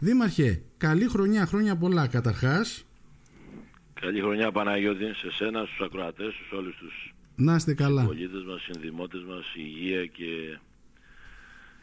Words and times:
Δήμαρχε, 0.00 0.62
καλή 0.76 1.08
χρονιά, 1.08 1.46
χρόνια 1.46 1.76
πολλά 1.76 2.06
καταρχάς. 2.06 2.84
Καλή 4.00 4.20
χρονιά 4.20 4.52
Παναγιώτη 4.52 5.04
σε 5.14 5.30
σένα, 5.32 5.64
στους 5.64 5.80
ακροατές, 5.86 6.34
στους 6.34 6.52
όλους 6.58 6.76
τους 6.76 7.14
να 7.38 7.54
είστε 7.54 7.74
καλά. 7.74 8.04
πολίτες 8.04 8.44
μας, 8.44 8.62
συνδημότες 8.62 9.24
μας, 9.28 9.54
υγεία 9.54 10.06
και 10.06 10.58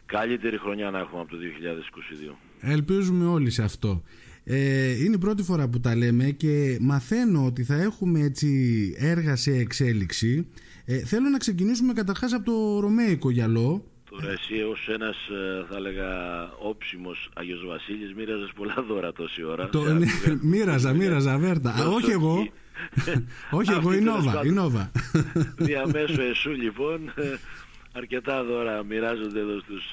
καλύτερη 0.05 0.57
χρονιά 0.57 0.91
να 0.91 0.99
έχουμε 0.99 1.21
από 1.21 1.31
το 1.31 1.38
2022. 1.38 2.36
Ελπίζουμε 2.59 3.25
όλοι 3.25 3.49
σε 3.49 3.63
αυτό. 3.63 4.04
Ε, 4.43 5.04
είναι 5.04 5.16
η 5.16 5.18
πρώτη 5.18 5.43
φορά 5.43 5.68
που 5.68 5.79
τα 5.79 5.95
λέμε 5.95 6.29
και 6.29 6.77
μαθαίνω 6.82 7.45
ότι 7.45 7.63
θα 7.63 7.75
έχουμε 7.75 8.20
έτσι 8.20 8.50
έργα 8.97 9.36
σε 9.36 9.52
εξέλιξη. 9.52 10.47
Ε, 10.86 10.97
θέλω 10.97 11.29
να 11.29 11.38
ξεκινήσουμε 11.38 11.93
καταρχάς 11.93 12.34
από 12.34 12.45
το 12.45 12.79
Ρωμαϊκό 12.79 13.29
γυαλό. 13.29 13.86
Τώρα 14.16 14.32
εσύ 14.32 14.61
ως 14.61 14.88
ένας 14.88 15.16
ε, 15.16 15.66
θα 15.70 15.75
έλεγα 15.75 16.09
όψιμος 16.59 17.29
Αγιος 17.34 17.65
Βασίλης 17.65 18.14
μοίραζες 18.14 18.52
πολλά 18.55 18.86
δώρα 18.88 19.14
τόση 19.14 19.43
ώρα. 19.43 19.69
Το, 19.69 19.93
ναι, 19.93 20.05
μοίραζα, 20.51 20.93
μοίραζα 20.93 21.38
Βέρτα. 21.38 21.88
όχι 21.88 22.11
εγώ. 22.11 22.47
όχι 23.60 23.71
εγώ, 23.71 23.93
η 23.93 24.01
Νόβα. 24.01 24.41
Η 24.46 24.50
Νόβα. 24.50 24.91
Διαμέσου 25.57 26.21
εσού 26.21 26.51
λοιπόν 26.51 27.14
αρκετά 27.91 28.43
δώρα 28.43 28.83
μοιράζονται 28.83 29.39
εδώ 29.39 29.60
στους 29.60 29.83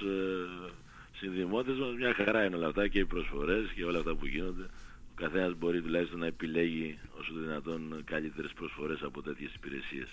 συνδημότες 1.17 1.77
μας 1.79 1.95
μια 1.99 2.15
χαρά 2.15 2.45
είναι 2.45 2.57
όλα 2.57 2.67
αυτά 2.67 2.89
και 2.89 2.99
οι 2.99 3.05
προσφορές 3.05 3.65
και 3.75 3.85
όλα 3.85 3.99
αυτά 3.99 4.15
που 4.15 4.27
γίνονται. 4.27 4.67
Ο 5.11 5.15
καθένας 5.15 5.55
μπορεί 5.59 5.81
τουλάχιστον 5.83 6.19
να 6.19 6.27
επιλέγει 6.27 6.99
όσο 7.21 7.33
το 7.33 7.41
δυνατόν 7.41 8.03
καλύτερες 8.05 8.53
προσφορές 8.53 9.03
από 9.03 9.23
τέτοιες 9.23 9.51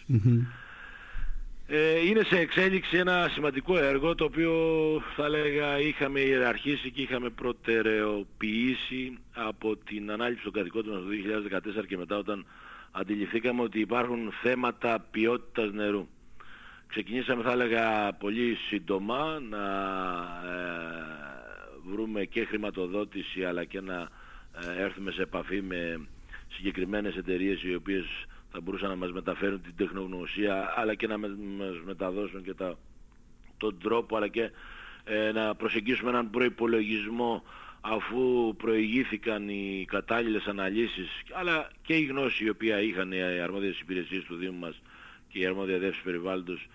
Ε, 0.07 0.17
είναι 2.05 2.23
σε 2.23 2.37
εξέλιξη 2.37 2.97
ένα 2.97 3.29
σημαντικό 3.33 3.77
έργο 3.77 4.15
το 4.15 4.23
οποίο 4.23 4.53
θα 5.15 5.25
έλεγα 5.25 5.79
είχαμε 5.79 6.19
ιεραρχήσει 6.19 6.91
και 6.91 7.01
είχαμε 7.01 7.29
προτεραιοποιήσει 7.29 9.17
από 9.33 9.75
την 9.75 10.11
ανάληψη 10.11 10.43
των 10.43 10.51
κατοικότητων 10.53 11.03
το 11.03 11.09
2014 11.81 11.85
και 11.87 11.97
μετά 11.97 12.17
όταν 12.17 12.45
αντιληφθήκαμε 12.91 13.61
ότι 13.61 13.79
υπάρχουν 13.79 14.31
θέματα 14.41 15.07
ποιότητας 15.11 15.71
νερού. 15.71 16.07
Ξεκινήσαμε 16.87 17.43
θα 17.43 17.51
έλεγα 17.51 18.13
πολύ 18.13 18.55
σύντομα 18.55 19.39
να 19.49 19.65
ε, 20.45 21.91
βρούμε 21.91 22.25
και 22.25 22.45
χρηματοδότηση 22.45 23.43
αλλά 23.43 23.63
και 23.63 23.81
να 23.81 24.09
ε, 24.77 24.81
έρθουμε 24.81 25.11
σε 25.11 25.21
επαφή 25.21 25.61
με 25.61 26.07
συγκεκριμένες 26.47 27.15
εταιρείες 27.15 27.63
οι 27.63 27.75
οποίες 27.75 28.05
θα 28.51 28.61
μπορούσαν 28.61 28.89
να 28.89 28.95
μας 28.95 29.11
μεταφέρουν 29.11 29.61
την 29.61 29.73
τεχνογνωσία 29.75 30.73
αλλά 30.75 30.95
και 30.95 31.07
να 31.07 31.17
μας 31.17 31.31
μεταδώσουν 31.85 32.43
και 32.43 32.53
τα, 32.53 32.77
τον 33.57 33.77
τρόπο 33.79 34.15
αλλά 34.15 34.27
και 34.27 34.51
ε, 35.03 35.31
να 35.31 35.55
προσεγγίσουμε 35.55 36.09
έναν 36.09 36.29
προϋπολογισμό 36.29 37.43
αφού 37.81 38.55
προηγήθηκαν 38.57 39.49
οι 39.49 39.85
κατάλληλες 39.87 40.45
αναλύσεις 40.47 41.09
αλλά 41.33 41.69
και 41.81 41.93
η 41.95 42.03
γνώση 42.05 42.43
η 42.45 42.49
οποία 42.49 42.81
είχαν 42.81 43.11
οι 43.11 43.21
αρμόδιες 43.21 43.79
υπηρεσίες 43.79 44.23
του 44.23 44.35
Δήμου 44.35 44.57
μας 44.57 44.81
και 45.27 45.39
η 45.39 45.45
αρμόδια 45.45 45.77
διεύθυνση 45.77 46.03
περιβάλλοντος 46.03 46.67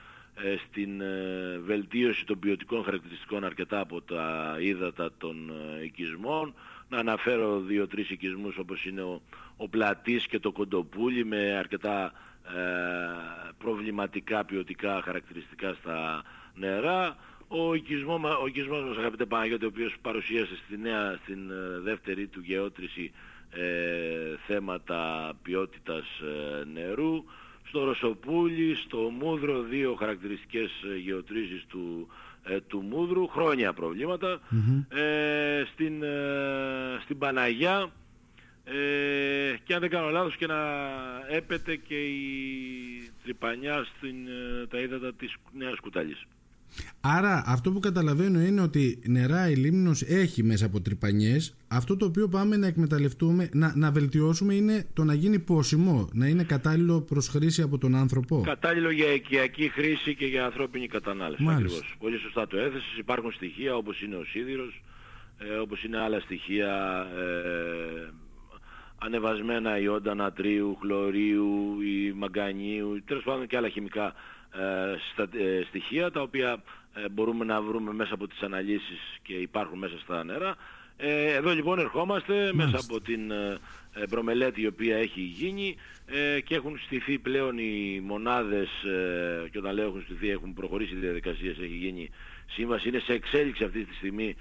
ε, 0.42 0.56
στην 0.69 1.00
ε, 1.00 1.58
βελτίωση 1.64 2.25
των 2.27 2.39
ποιοτικών 2.39 2.84
χαρακτηριστικών 2.84 3.45
αρκετά 3.45 3.80
από 3.80 4.00
τα 4.00 4.56
ύδατα 4.61 5.11
των 5.19 5.52
ε, 5.80 5.84
οικισμών. 5.84 6.55
Να 6.89 6.98
αναφέρω 6.98 7.61
δύο-τρεις 7.61 8.11
οικισμούς 8.11 8.58
όπως 8.58 8.84
είναι 8.84 9.02
ο, 9.02 9.22
ο 9.56 9.69
Πλατής 9.69 10.27
και 10.27 10.38
το 10.38 10.52
Κοντοπούλι 10.52 11.24
με 11.24 11.56
αρκετά 11.58 12.12
προβληματικά 13.58 14.44
ποιοτικά 14.44 15.02
χαρακτηριστικά 15.05 15.74
στα 15.80 16.22
νερά. 16.55 17.16
Ο 17.48 17.74
οικισμός, 17.74 18.20
ο 18.42 18.46
οικισμός 18.46 18.84
μας 18.84 18.96
αγαπητέ 18.96 19.27
Παναγιώτη 19.27 19.64
ο 19.64 19.69
οποίος 19.69 19.94
παρουσίασε 20.02 20.56
στη 20.56 20.78
νέα, 20.78 21.19
στην 21.22 21.38
δεύτερη 21.83 22.27
του 22.27 22.41
γεώτρηση 22.41 23.12
θέματα 24.46 25.33
ποιότητας 25.42 26.05
νερού. 26.72 27.24
Στο 27.74 27.84
Ρωσοπούλι, 27.84 28.74
στο 28.74 28.98
Μούδρο, 28.98 29.62
δύο 29.62 29.95
χαρακτηριστικές 29.95 30.70
ε, 30.92 30.96
γεωτρήσεις 30.96 31.64
του, 31.68 32.08
ε, 32.45 32.61
του 32.61 32.80
Μούδρου, 32.80 33.28
χρόνια 33.28 33.74
ε, 34.89 35.64
στην, 35.73 36.02
ε, 36.02 36.98
στην 37.02 37.18
Παναγιά 37.18 37.90
ε, 38.64 39.57
και 39.64 39.75
αν 39.75 39.80
δεν 39.80 39.91
κάνω 39.91 40.08
λάθος 40.08 40.36
και 40.36 40.47
να 40.47 40.61
έπεται 41.29 41.77
και 41.77 42.05
η 42.05 43.11
τρυπανιά 43.23 43.86
στην, 43.97 44.17
τα 44.69 44.79
ύδατα 44.79 45.14
της 45.14 45.35
Νέας 45.52 45.79
Κουτάλης. 45.80 46.27
Άρα 47.01 47.42
αυτό 47.47 47.73
που 47.73 47.80
καταλαβαίνω 47.80 48.41
είναι 48.41 48.61
ότι 48.61 48.98
νερά 49.07 49.51
η 49.51 49.55
Λίμνος 49.55 50.02
έχει 50.02 50.42
μέσα 50.42 50.67
από 50.67 50.80
τρυπανιές. 50.80 51.57
Αυτό 51.69 51.97
το 51.97 52.05
οποίο 52.05 52.29
πάμε 52.29 52.57
να 52.57 52.67
εκμεταλλευτούμε, 52.67 53.48
να, 53.52 53.73
να 53.77 53.91
βελτιώσουμε 53.91 54.55
είναι 54.55 54.86
το 54.92 55.05
να 55.05 55.14
γίνει 55.14 55.39
πόσιμο, 55.39 56.08
να 56.13 56.27
είναι 56.27 56.45
κατάλληλο 56.45 57.01
προς 57.01 57.29
χρήση 57.29 57.63
από 57.63 57.79
τον 57.79 57.95
άνθρωπο. 57.95 58.41
Κατάλληλο 58.41 58.91
για 58.91 59.13
οικιακή 59.13 59.69
χρήση 59.69 60.14
και 60.14 60.27
για 60.27 60.45
ανθρώπινη 60.45 60.86
κατανάλωση. 60.86 61.45
Ακριβώς. 61.48 61.96
Πολύ 61.98 62.19
σωστά 62.19 62.46
το 62.46 62.57
έθεσες. 62.57 62.96
Υπάρχουν 62.98 63.33
στοιχεία 63.33 63.77
όπως 63.77 64.02
είναι 64.02 64.17
ο 64.17 64.25
σίδηρος, 64.25 64.83
ε, 65.39 65.55
όπως 65.55 65.85
είναι 65.85 65.98
άλλα 65.98 66.20
στοιχεία 66.20 67.07
ε, 67.19 68.13
ανεβασμένα 69.04 69.78
ιόντα 69.78 70.14
νατρίου, 70.14 70.76
χλωρίου 70.80 71.80
ή 71.80 72.12
μαγκανίου, 72.12 73.02
τέλος 73.04 73.22
πάντων 73.22 73.46
και 73.46 73.56
άλλα 73.56 73.68
χημικά 73.68 74.14
ε, 74.56 74.92
ε, 75.38 75.62
στοιχεία 75.68 76.10
τα 76.10 76.20
οποία 76.20 76.62
ε, 76.94 77.08
μπορούμε 77.08 77.44
να 77.44 77.60
βρούμε 77.62 77.92
μέσα 77.92 78.14
από 78.14 78.28
τις 78.28 78.42
αναλύσεις 78.42 79.18
και 79.22 79.34
υπάρχουν 79.34 79.78
μέσα 79.78 79.98
στα 79.98 80.24
νερά. 80.24 80.54
Εδώ 81.36 81.50
λοιπόν 81.50 81.78
ερχόμαστε 81.78 82.50
μέσα 82.52 82.78
από 82.78 83.00
την 83.00 83.32
προμελέτη 84.10 84.60
η 84.60 84.66
οποία 84.66 84.96
έχει 84.96 85.20
γίνει 85.20 85.76
και 86.44 86.54
έχουν 86.54 86.78
στηθεί 86.84 87.18
πλέον 87.18 87.58
οι 87.58 88.00
μονάδες 88.04 88.68
και 89.50 89.58
όταν 89.58 89.74
λέω 89.74 89.86
έχουν 89.86 90.02
στηθεί 90.02 90.30
έχουν 90.30 90.54
προχωρήσει 90.54 90.94
οι 90.94 90.98
διαδικασίες, 90.98 91.58
έχει 91.58 91.76
γίνει 91.76 92.10
σύμβαση, 92.46 92.88
είναι 92.88 92.98
σε 92.98 93.12
εξέλιξη 93.12 93.64
αυτή 93.64 93.84
τη 93.84 93.94
στιγμή 93.94 94.36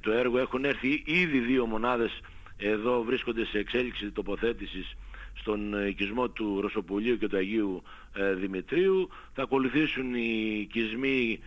το 0.00 0.12
έργο, 0.12 0.38
έχουν 0.38 0.64
έρθει 0.64 1.02
ήδη 1.06 1.38
δύο 1.38 1.66
μονάδες 1.66 2.20
εδώ 2.60 3.02
βρίσκονται 3.02 3.44
σε 3.44 3.58
εξέλιξη 3.58 4.10
τοποθέτησης 4.10 4.96
στον 5.34 5.86
οικισμό 5.86 6.28
του 6.28 6.60
Ρωσοπολίου 6.60 7.18
και 7.18 7.28
του 7.28 7.36
Αγίου 7.36 7.82
ε, 8.14 8.34
Δημητρίου. 8.34 9.08
Θα 9.34 9.42
ακολουθήσουν 9.42 10.14
οι 10.14 10.58
οικισμοί 10.60 11.40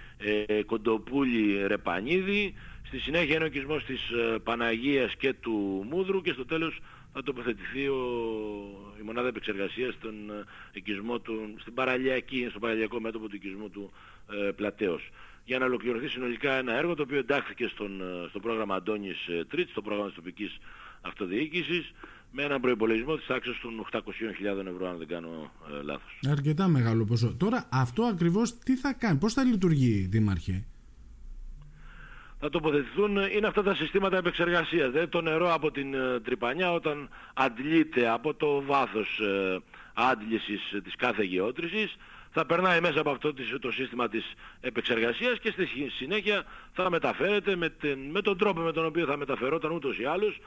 ε, 0.47 0.63
Κοντοπούλη 0.63 1.67
Ρεπανίδη. 1.67 2.53
Στη 2.93 3.01
συνέχεια 3.01 3.35
είναι 3.35 3.43
ο 3.43 3.47
οικισμός 3.47 3.83
της 3.85 4.09
ε, 4.09 4.37
Παναγίας 4.43 5.15
και 5.15 5.33
του 5.33 5.85
Μούδρου 5.89 6.21
και 6.21 6.31
στο 6.31 6.45
τέλος 6.45 6.79
θα 7.13 7.23
τοποθετηθεί 7.23 7.87
ο, 7.87 7.99
η 8.99 9.03
μονάδα 9.03 9.27
επεξεργασίας 9.27 9.93
στον 9.93 10.13
οικισμό 10.71 11.19
του, 11.19 11.55
στην 11.59 11.73
παραλιακή, 11.73 12.47
στο 12.49 12.59
παραλιακό 12.59 12.99
μέτωπο 12.99 13.27
του 13.27 13.35
οικισμού 13.35 13.69
του 13.69 13.91
ε, 14.47 14.51
Πλατέως 14.51 15.09
για 15.45 15.59
να 15.59 15.65
ολοκληρωθεί 15.65 16.07
συνολικά 16.07 16.53
ένα 16.53 16.73
έργο 16.73 16.95
το 16.95 17.01
οποίο 17.01 17.17
εντάχθηκε 17.17 17.67
στον, 17.67 18.01
στο 18.29 18.39
πρόγραμμα 18.39 18.75
Αντώνης 18.75 19.17
Τρίτς, 19.47 19.71
στο 19.71 19.81
πρόγραμμα 19.81 20.07
της 20.07 20.15
τοπικής 20.15 20.57
αυτοδιοίκησης 21.01 21.93
με 22.31 22.43
έναν 22.43 22.61
προϋπολογισμό 22.61 23.15
της 23.15 23.25
τάξης 23.25 23.59
των 23.61 23.87
800.000 23.91 24.65
ευρώ 24.67 24.89
αν 24.89 24.97
δεν 24.97 25.07
κάνω 25.07 25.51
ε, 25.79 25.83
λάθος. 25.83 26.19
Αρκετά 26.29 26.67
μεγάλο 26.67 27.05
ποσό. 27.05 27.35
Τώρα 27.37 27.67
αυτό 27.71 28.03
ακριβώς 28.03 28.57
τι 28.57 28.75
θα 28.75 28.93
κάνει, 28.93 29.17
πώς 29.17 29.33
θα 29.33 29.43
λειτουργεί 29.43 30.07
Δήμαρχε; 30.11 30.65
Θα 32.45 32.49
τοποθετηθούν, 32.49 33.17
είναι 33.17 33.47
αυτά 33.47 33.63
τα 33.63 33.75
συστήματα 33.75 34.17
επεξεργασίας. 34.17 34.91
Δηλαδή 34.91 35.07
το 35.07 35.21
νερό 35.21 35.53
από 35.53 35.71
την 35.71 35.93
ε, 35.93 36.19
τρυπανιά 36.19 36.73
όταν 36.73 37.09
αντλείται 37.33 38.09
από 38.09 38.33
το 38.33 38.61
βάθος 38.61 39.19
ε, 39.19 39.59
άντλησης 39.93 40.61
της 40.83 40.95
κάθε 40.95 41.23
γεώτρησης 41.23 41.95
θα 42.31 42.45
περνάει 42.45 42.79
μέσα 42.81 42.99
από 42.99 43.09
αυτό 43.09 43.33
το 43.59 43.71
σύστημα 43.71 44.09
της 44.09 44.33
επεξεργασίας 44.61 45.39
και 45.39 45.51
στη 45.51 45.67
συνέχεια 45.97 46.43
θα 46.73 46.89
μεταφέρεται 46.89 47.55
με, 47.55 47.75
με 48.11 48.21
τον 48.21 48.37
τρόπο 48.37 48.61
με 48.61 48.71
τον 48.71 48.85
οποίο 48.85 49.05
θα 49.05 49.17
μεταφερόταν 49.17 49.71
ούτως 49.71 49.99
ή 49.99 50.05
άλλως 50.05 50.39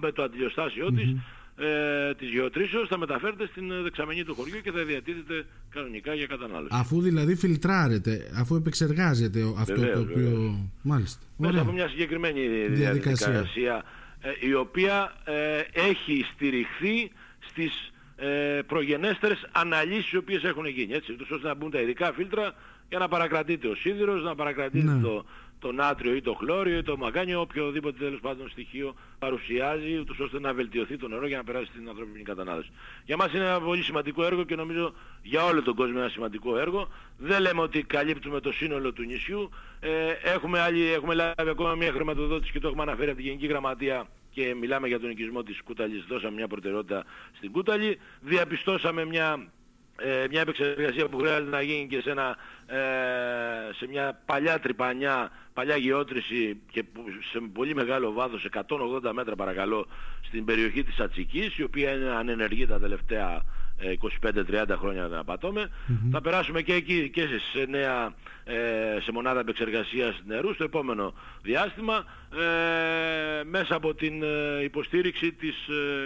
με 0.00 0.12
το 0.12 0.22
αντιλιοστάσιό 0.22 0.86
mm-hmm. 0.86 1.16
Της 1.56 1.64
ε, 1.64 2.14
της 2.18 2.28
γεωτρήσεως 2.28 2.88
θα 2.88 2.98
μεταφέρεται 2.98 3.46
στην 3.46 3.82
δεξαμενή 3.82 4.24
του 4.24 4.34
χωριού 4.34 4.60
και 4.60 4.70
θα 4.70 4.84
διατίθεται 4.84 5.46
κανονικά 5.70 6.14
για 6.14 6.26
κατανάλωση. 6.26 6.70
Αφού 6.70 7.00
δηλαδή 7.00 7.34
φιλτράρεται, 7.34 8.30
αφού 8.38 8.54
επεξεργάζεται 8.54 9.40
αυτό 9.58 9.74
το 9.74 10.00
οποίο... 10.00 10.14
Βεβαίως. 10.14 10.56
Μάλιστα. 10.82 11.22
Μέσα 11.36 11.60
από 11.60 11.72
μια 11.72 11.88
συγκεκριμένη 11.88 12.66
διαδικασία, 12.68 13.84
ε, 14.20 14.46
η 14.46 14.54
οποία 14.54 15.12
ε, 15.24 15.58
έχει 15.72 16.24
στηριχθεί 16.34 17.10
στις 17.48 17.92
ε, 18.16 18.60
προγενέστερες 18.66 19.48
αναλύσεις 19.52 20.10
οι 20.10 20.16
οποίες 20.16 20.42
έχουν 20.42 20.66
γίνει 20.66 20.92
έτσι, 20.92 21.16
ώστε 21.32 21.48
να 21.48 21.54
μπουν 21.54 21.70
τα 21.70 21.80
ειδικά 21.80 22.12
φίλτρα 22.12 22.54
για 22.88 22.98
να 22.98 23.08
παρακρατείται 23.08 23.68
ο 23.68 23.74
σίδηρος, 23.74 24.22
να 24.22 24.34
παρακρατείται 24.34 24.92
ναι. 24.92 25.02
το, 25.02 25.24
το 25.64 25.72
νάτριο 25.72 26.14
ή 26.14 26.20
το 26.20 26.34
χλώριο 26.34 26.78
ή 26.78 26.82
το 26.82 26.96
μαγκάνιο, 26.96 27.40
οποιοδήποτε 27.40 27.98
τέλος 27.98 28.20
πάντων 28.20 28.48
στοιχείο 28.48 28.94
παρουσιάζει, 29.18 29.98
ούτως 29.98 30.18
ώστε 30.18 30.40
να 30.40 30.52
βελτιωθεί 30.52 30.96
το 30.96 31.08
νερό 31.08 31.26
για 31.26 31.36
να 31.36 31.44
περάσει 31.44 31.66
στην 31.66 31.88
ανθρώπινη 31.88 32.24
κατανάλωση. 32.24 32.70
Για 33.04 33.16
μας 33.16 33.32
είναι 33.32 33.44
ένα 33.44 33.60
πολύ 33.60 33.82
σημαντικό 33.82 34.24
έργο 34.24 34.44
και 34.44 34.54
νομίζω 34.54 34.94
για 35.22 35.44
όλο 35.44 35.62
τον 35.62 35.74
κόσμο 35.74 35.94
ένα 35.98 36.08
σημαντικό 36.08 36.58
έργο. 36.58 36.88
Δεν 37.18 37.40
λέμε 37.40 37.60
ότι 37.60 37.82
καλύπτουμε 37.82 38.40
το 38.40 38.52
σύνολο 38.52 38.92
του 38.92 39.02
νησιού. 39.02 39.50
Ε, 39.80 39.90
έχουμε, 40.34 40.60
άλλη, 40.60 40.92
έχουμε 40.92 41.14
λάβει 41.14 41.50
ακόμα 41.50 41.74
μια 41.74 41.92
χρηματοδότηση 41.92 42.52
και 42.52 42.60
το 42.60 42.66
έχουμε 42.68 42.82
αναφέρει 42.82 43.08
από 43.08 43.16
την 43.16 43.26
Γενική 43.26 43.46
Γραμματεία 43.46 44.06
και 44.30 44.54
μιλάμε 44.54 44.88
για 44.88 45.00
τον 45.00 45.10
οικισμό 45.10 45.42
της 45.42 45.62
Κούταλης, 45.62 46.04
δώσαμε 46.08 46.34
μια 46.34 46.48
προτεραιότητα 46.48 47.04
στην 47.36 47.52
Κούταλη, 47.52 47.98
διαπιστώσαμε 48.20 49.04
μια 49.04 49.48
ε, 49.96 50.26
μια 50.30 50.40
επεξεργασία 50.40 51.08
που 51.08 51.18
χρειάζεται 51.18 51.50
να 51.50 51.62
γίνει 51.62 51.86
και 51.86 52.00
σε, 52.00 52.10
ένα, 52.10 52.36
ε, 52.66 53.72
σε 53.72 53.86
μια 53.88 54.20
παλιά 54.26 54.58
τρυπανιά, 54.58 55.30
παλιά 55.52 55.76
γεώτρηση 55.76 56.60
και 56.70 56.84
σε 57.32 57.40
πολύ 57.52 57.74
μεγάλο 57.74 58.12
βάθος, 58.12 58.46
180 58.52 59.12
μέτρα 59.12 59.36
παρακαλώ, 59.36 59.86
στην 60.26 60.44
περιοχή 60.44 60.82
της 60.84 61.00
Ατσικής, 61.00 61.58
η 61.58 61.62
οποία 61.62 61.90
είναι 61.94 62.10
ανενεργή 62.10 62.66
τα 62.66 62.78
τελευταία 62.80 63.42
25-30 63.80 64.70
ε, 64.70 64.76
χρόνια 64.76 65.08
δεν 65.08 65.18
απατωμε 65.18 65.70
Θα 66.12 66.20
περάσουμε 66.20 66.62
και 66.62 66.74
εκεί 66.74 67.10
και 67.10 67.26
σε, 67.52 67.66
νέα, 67.68 68.14
ε, 68.44 69.00
σε 69.00 69.12
μονάδα 69.12 69.40
επεξεργασίας 69.40 70.22
νερού 70.26 70.54
στο 70.54 70.64
επόμενο 70.64 71.14
διάστημα. 71.42 72.04
Ε, 72.32 73.44
μέσα 73.44 73.74
από 73.74 73.94
την 73.94 74.22
υποστήριξη 74.62 75.32
της 75.32 75.54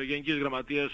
Γενικής 0.07 0.37
Γραμματείας 0.37 0.91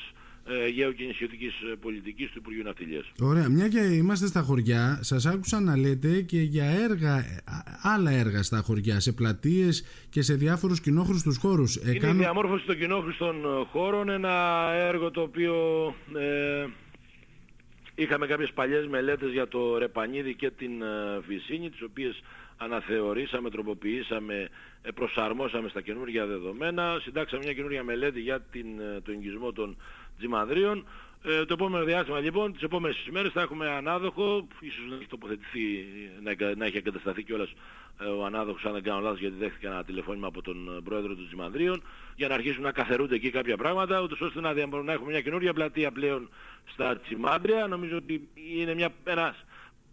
ε, 0.47 0.69
γεωκινησιωτικής 0.69 1.53
ε, 1.73 1.75
πολιτικής 1.81 2.31
του 2.31 2.39
Υπουργείου 2.39 2.63
Ναυτιλίας. 2.63 3.13
Ωραία. 3.21 3.49
Μια 3.49 3.69
και 3.69 3.79
είμαστε 3.79 4.27
στα 4.27 4.41
χωριά, 4.41 4.99
σας 5.03 5.27
άκουσα 5.27 5.61
να 5.61 5.77
λέτε 5.77 6.21
και 6.21 6.41
για 6.41 6.65
έργα, 6.65 7.19
ε, 7.19 7.45
άλλα 7.83 8.11
έργα 8.11 8.43
στα 8.43 8.63
χωριά, 8.65 9.01
σε 9.01 9.13
πλατείες 9.13 9.85
και 10.11 10.23
σε 10.23 10.35
διάφορους 10.35 10.81
κοινόχρηστους 10.81 11.37
χώρους. 11.37 11.77
Είναι 11.77 12.09
η 12.09 12.13
διαμόρφωση 12.13 12.67
των 12.67 12.79
κοινόχρηστων 12.79 13.35
χώρων, 13.71 14.09
ένα 14.09 14.67
έργο 14.73 15.11
το 15.11 15.21
οποίο 15.21 15.55
ε, 16.17 16.67
είχαμε 17.95 18.27
κάποιες 18.27 18.53
παλιές 18.55 18.87
μελέτες 18.87 19.33
για 19.33 19.49
το 19.49 19.79
Ρεπανίδη 19.79 20.35
και 20.35 20.51
την 20.51 20.71
Φυσίνη, 21.27 21.71
τις 21.71 21.83
οποίες 21.83 22.23
αναθεωρήσαμε, 22.57 23.51
τροποποιήσαμε, 23.51 24.49
προσαρμόσαμε 24.95 25.69
στα 25.69 25.81
καινούργια 25.81 26.27
δεδομένα, 26.27 26.99
συντάξαμε 27.03 27.43
μια 27.45 27.53
καινούργια 27.53 27.83
μελέτη 27.83 28.21
για 28.21 28.41
την, 28.41 28.67
τον 29.05 29.15
εγγυσμό 29.15 29.53
των 29.53 29.77
Τζιμανδρίων. 30.19 30.87
Ε, 31.27 31.45
το 31.45 31.53
επόμενο 31.55 31.85
διάστημα 31.85 32.21
λοιπόν, 32.21 32.53
τις 32.53 32.63
επόμενες 32.63 33.07
ημέρες 33.09 33.33
θα 33.33 33.41
έχουμε 33.41 33.69
ανάδοχο, 33.69 34.47
ίσως 34.61 34.85
να 34.89 34.95
έχει 34.95 35.07
τοποθετηθεί, 35.07 35.87
να, 36.23 36.55
να 36.57 36.65
έχει 36.65 36.77
εγκατασταθεί 36.77 37.23
κιόλας 37.23 37.53
ε, 38.01 38.05
ο 38.05 38.25
ανάδοχος 38.25 38.65
αν 38.65 38.73
δεν 38.73 38.83
κάνω 38.83 39.01
λάθος 39.01 39.19
γιατί 39.19 39.37
δέχτηκε 39.39 39.67
ένα 39.67 39.85
τηλεφώνημα 39.85 40.27
από 40.27 40.43
τον 40.43 40.77
ε, 40.77 40.81
πρόεδρο 40.85 41.15
του 41.15 41.27
Τζιμανδρίων 41.27 41.83
για 42.17 42.29
να 42.29 42.35
αρχίσουν 42.35 42.63
να 42.63 42.73
καθερούνται 42.73 43.15
εκεί 43.15 43.31
κάποια 43.31 43.57
πράγματα 43.57 44.01
ούτως 44.01 44.21
ώστε 44.21 44.41
να, 44.41 44.53
να 44.83 44.93
έχουμε 44.93 45.11
μια 45.11 45.21
καινούργια 45.21 45.53
πλατεία 45.53 45.91
πλέον 45.91 46.29
στα 46.73 46.99
Τσιμάντρια. 46.99 47.67
Νομίζω 47.67 47.97
ότι 47.97 48.29
είναι 48.59 48.75
μια, 48.75 48.93
ένας, 49.05 49.45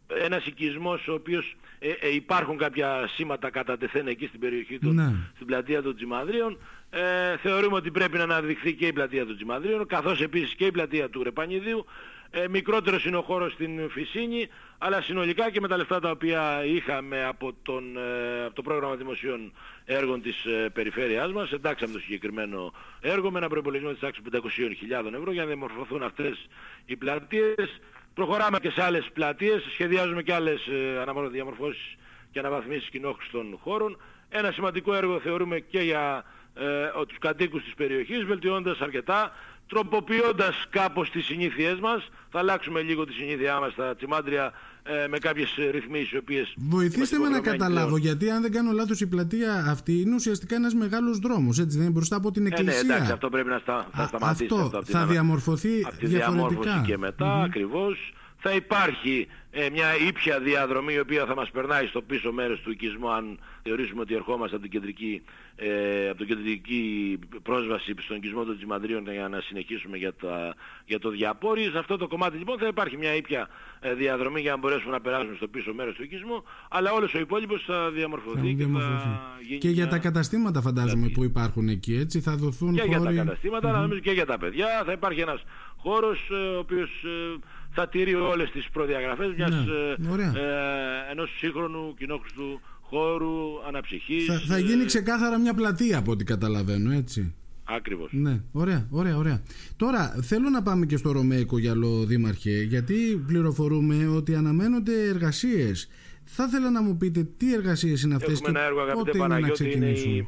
ένας 0.07 0.45
οικισμός 0.45 1.07
ο 1.07 1.13
οποίος 1.13 1.55
ε, 1.79 1.89
ε, 1.89 2.13
υπάρχουν 2.13 2.57
κάποια 2.57 3.07
σήματα 3.07 3.49
κατά 3.49 3.77
τεθέν 3.77 4.07
εκεί 4.07 4.27
στην 4.27 4.39
περιοχή 4.39 4.79
του, 4.79 4.91
ναι. 4.91 5.13
στην 5.35 5.45
πλατεία 5.47 5.81
των 5.81 5.95
Τζιμανδρίων 5.95 6.57
ε, 6.93 7.37
θεωρούμε 7.37 7.75
ότι 7.75 7.91
πρέπει 7.91 8.17
να 8.17 8.23
αναδειχθεί 8.23 8.73
και 8.73 8.87
η 8.87 8.93
πλατεία 8.93 9.25
του 9.25 9.35
Τζιμαδρίων, 9.35 9.87
καθώς 9.87 10.21
επίσης 10.21 10.55
και 10.55 10.65
η 10.65 10.71
πλατεία 10.71 11.09
του 11.09 11.23
Ρεπανιδίου. 11.23 11.85
Ε, 12.33 12.47
μικρότερος 12.47 13.05
είναι 13.05 13.17
ο 13.17 13.21
χώρος 13.21 13.53
στην 13.53 13.89
Φυσίνη, 13.89 14.47
αλλά 14.77 15.01
συνολικά 15.01 15.49
και 15.51 15.59
με 15.59 15.67
τα 15.67 15.77
λεφτά 15.77 15.99
τα 15.99 16.09
οποία 16.09 16.63
είχαμε 16.65 17.25
από, 17.25 17.53
τον, 17.63 17.97
ε, 17.97 18.45
από 18.45 18.55
το 18.55 18.61
πρόγραμμα 18.61 18.95
δημοσίων 18.95 19.53
έργων 19.85 20.21
της 20.21 20.45
ε, 20.45 20.69
περιφέρειάς 20.73 21.31
μας, 21.31 21.51
εντάξαμε 21.51 21.93
το 21.93 21.99
συγκεκριμένο 21.99 22.73
έργο 23.01 23.31
με 23.31 23.37
ένα 23.37 23.47
προϋπολογισμό 23.47 23.91
της 23.91 23.99
τάξης 23.99 24.23
500.000 24.31 25.13
ευρώ 25.13 25.31
για 25.31 25.41
να 25.41 25.47
διαμορφωθούν 25.47 26.03
αυτές 26.03 26.47
οι 26.85 26.95
πλατείες. 26.95 27.79
Προχωράμε 28.13 28.59
και 28.59 28.69
σε 28.69 28.83
άλλες 28.83 29.09
πλατείες, 29.13 29.63
σχεδιάζουμε 29.71 30.23
και 30.23 30.33
άλλες 30.33 30.67
ε, 30.67 31.29
διαμορφώσεις 31.31 31.95
και 32.31 32.39
αναβαθμίσεις 32.39 32.89
κοινόχρηστων 32.89 33.57
χώρων. 33.61 33.97
Ένα 34.29 34.51
σημαντικό 34.51 34.93
έργο 34.93 35.19
θεωρούμε 35.19 35.59
και 35.59 35.79
για 35.79 36.23
ε, 36.53 37.05
τους 37.07 37.17
κατοίκους 37.17 37.63
της 37.63 37.73
περιοχής, 37.73 38.23
βελτιώντας 38.23 38.79
αρκετά, 38.79 39.31
τροποποιώντας 39.67 40.67
κάπως 40.69 41.09
τις 41.09 41.25
συνήθειές 41.25 41.79
μας. 41.79 42.09
Θα 42.29 42.39
αλλάξουμε 42.39 42.81
λίγο 42.81 43.05
τη 43.05 43.13
συνήθειά 43.13 43.59
μας 43.59 43.71
στα 43.71 43.95
τσιμάντρια 43.95 44.51
ε, 44.83 45.07
με 45.07 45.17
κάποιες 45.17 45.57
ρυθμίσεις 45.71 46.11
οι 46.11 46.17
οποίες... 46.17 46.53
Βοηθήστε 46.57 47.17
με 47.17 47.29
να 47.29 47.39
καταλάβω, 47.39 47.97
γιατί 47.97 48.29
αν 48.29 48.41
δεν 48.41 48.51
κάνω 48.51 48.71
λάθος 48.71 49.01
η 49.01 49.07
πλατεία 49.07 49.65
αυτή 49.69 50.01
είναι 50.01 50.15
ουσιαστικά 50.15 50.55
ένας 50.55 50.73
μεγάλος 50.73 51.19
δρόμος, 51.19 51.59
έτσι 51.59 51.77
δεν 51.77 51.85
είναι 51.85 51.93
μπροστά 51.93 52.15
από 52.15 52.31
την 52.31 52.45
εκκλησία. 52.45 52.79
Ε, 52.79 52.83
ναι, 52.83 52.93
εντάξει, 52.93 53.11
αυτό 53.11 53.29
πρέπει 53.29 53.49
να, 53.49 53.57
στα, 53.57 53.87
θα 53.93 54.07
σταματήσει. 54.07 54.43
Αυτό, 54.43 54.77
αυτό 54.77 54.91
θα 54.91 55.05
διαμορφωθεί 55.05 55.83
από 55.85 55.97
τη 55.97 56.05
διαμόρφωση 56.05 56.81
και 56.85 56.97
μετά, 56.97 57.41
mm-hmm. 57.41 57.45
ακριβώς 57.45 58.13
θα 58.37 58.51
υπάρχει 58.51 59.27
ε, 59.51 59.69
μια 59.69 59.97
ήπια 60.07 60.39
διαδρομή 60.39 60.93
η 60.93 60.99
οποία 60.99 61.25
θα 61.25 61.35
μας 61.35 61.51
περνάει 61.51 61.87
στο 61.87 62.01
πίσω 62.01 62.31
μέρος 62.31 62.59
του 62.59 62.71
οικισμού 62.71 63.11
αν 63.11 63.39
θεωρήσουμε 63.63 64.01
ότι 64.01 64.13
ερχόμαστε 64.13 64.55
από 64.55 64.63
την 64.63 64.71
κεντρική, 64.71 65.21
ε, 65.55 66.09
από 66.09 66.17
την 66.17 66.27
κεντρική 66.27 67.19
πρόσβαση 67.43 67.93
στον 68.01 68.17
οικισμό 68.17 68.43
των 68.43 68.57
Τζιμαντρίων 68.57 69.11
για 69.11 69.27
να 69.27 69.41
συνεχίσουμε 69.41 69.97
για, 69.97 70.13
τα, 70.13 70.55
για 70.85 70.99
το 70.99 71.09
διαπόρι. 71.09 71.63
Σε 71.63 71.77
αυτό 71.77 71.97
το 71.97 72.07
κομμάτι 72.07 72.37
λοιπόν 72.37 72.57
θα 72.57 72.67
υπάρχει 72.67 72.97
μια 72.97 73.15
ήπια 73.15 73.47
ε, 73.79 73.93
διαδρομή 73.93 74.41
για 74.41 74.51
να 74.51 74.57
μπορέσουμε 74.57 74.91
να 74.91 75.01
περάσουμε 75.01 75.35
στο 75.35 75.47
πίσω 75.47 75.73
μέρος 75.73 75.95
του 75.95 76.03
οικισμού 76.03 76.43
αλλά 76.69 76.91
όλος 76.91 77.13
ο 77.13 77.19
υπόλοιπος 77.19 77.63
θα 77.65 77.91
διαμορφωθεί, 77.91 78.53
και 78.53 78.65
θα 78.65 79.37
γίνει 79.47 79.57
Και 79.57 79.69
για 79.69 79.87
τα 79.87 79.97
καταστήματα 79.97 80.61
φαντάζομαι 80.61 81.09
που 81.13 81.23
υπάρχουν 81.23 81.67
εκεί 81.67 81.95
έτσι 81.95 82.21
θα 82.21 82.35
δοθούν 82.35 82.75
Και 82.75 82.83
για 82.87 83.01
τα 83.01 83.11
καταστήματα 83.13 83.69
αλλά 83.69 83.81
νομίζω 83.81 83.99
και 83.99 84.11
για 84.11 84.25
τα 84.25 84.37
παιδιά. 84.37 84.83
Θα 84.85 84.91
υπάρχει 84.91 85.19
ένας 85.19 85.43
χώρος 85.77 86.29
ε, 86.31 86.35
ο 86.35 86.59
οποίος 86.59 86.89
ε, 87.03 87.39
θα 87.73 87.87
τηρεί 87.87 88.15
όλες 88.15 88.51
τις 88.51 88.69
προδιαγραφές 88.69 89.33
μιας, 89.47 89.65
ναι, 89.97 90.23
ε, 90.23 90.39
ε, 90.39 91.11
ενός 91.11 91.37
σύγχρονου 91.37 91.93
κοινόχρηστου 91.97 92.59
χώρου 92.81 93.65
αναψυχής. 93.67 94.25
Θα, 94.25 94.39
θα 94.39 94.57
γίνει 94.57 94.85
ξεκάθαρα 94.85 95.39
μια 95.39 95.53
πλατεία 95.53 95.97
από 95.97 96.11
ό,τι 96.11 96.23
καταλαβαίνω, 96.23 96.91
έτσι. 96.91 97.35
Ακριβώς. 97.63 98.09
Ναι, 98.13 98.41
ωραία, 98.51 98.87
ωραία, 98.89 99.17
ωραία. 99.17 99.41
Τώρα 99.75 100.15
θέλω 100.21 100.49
να 100.49 100.63
πάμε 100.63 100.85
και 100.85 100.97
στο 100.97 101.11
Ρωμαϊκό 101.11 101.57
γυαλό 101.57 102.05
Δήμαρχε, 102.05 102.61
γιατί 102.61 103.23
πληροφορούμε 103.27 104.07
ότι 104.07 104.35
αναμένονται 104.35 105.07
εργασίες. 105.07 105.89
Θα 106.23 106.43
ήθελα 106.43 106.69
να 106.71 106.81
μου 106.81 106.97
πείτε 106.97 107.23
τι 107.37 107.53
εργασίες 107.53 108.03
είναι 108.03 108.15
αυτές 108.15 108.31
Έχουμε 108.31 108.51
και 108.51 108.57
ένα 108.57 108.67
έργο, 108.67 108.81
αγαπητέ 108.81 109.17
Παναγιώτη, 109.17 109.71
είναι 109.71 109.89
η... 109.89 110.27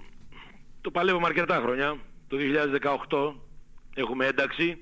το 0.82 0.92
παλεύουμε 0.92 1.26
αρκετά 1.26 1.60
χρόνια. 1.64 1.98
Το 2.28 2.38
2018 3.32 3.36
έχουμε 3.96 4.26
ένταξη 4.26 4.78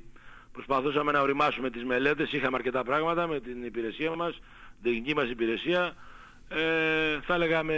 Προσπαθούσαμε 0.51 1.12
να 1.12 1.21
οριμάσουμε 1.21 1.69
τις 1.69 1.83
μελέτες, 1.83 2.31
είχαμε 2.31 2.56
αρκετά 2.56 2.83
πράγματα 2.83 3.27
με 3.27 3.39
την 3.39 3.63
υπηρεσία 3.63 4.15
μας, 4.15 4.39
την 4.81 4.92
δική 4.92 5.15
μας 5.15 5.30
υπηρεσία. 5.30 5.95
Ε, 6.50 7.19
θα 7.21 7.33
έλεγα 7.33 7.63
με, 7.63 7.77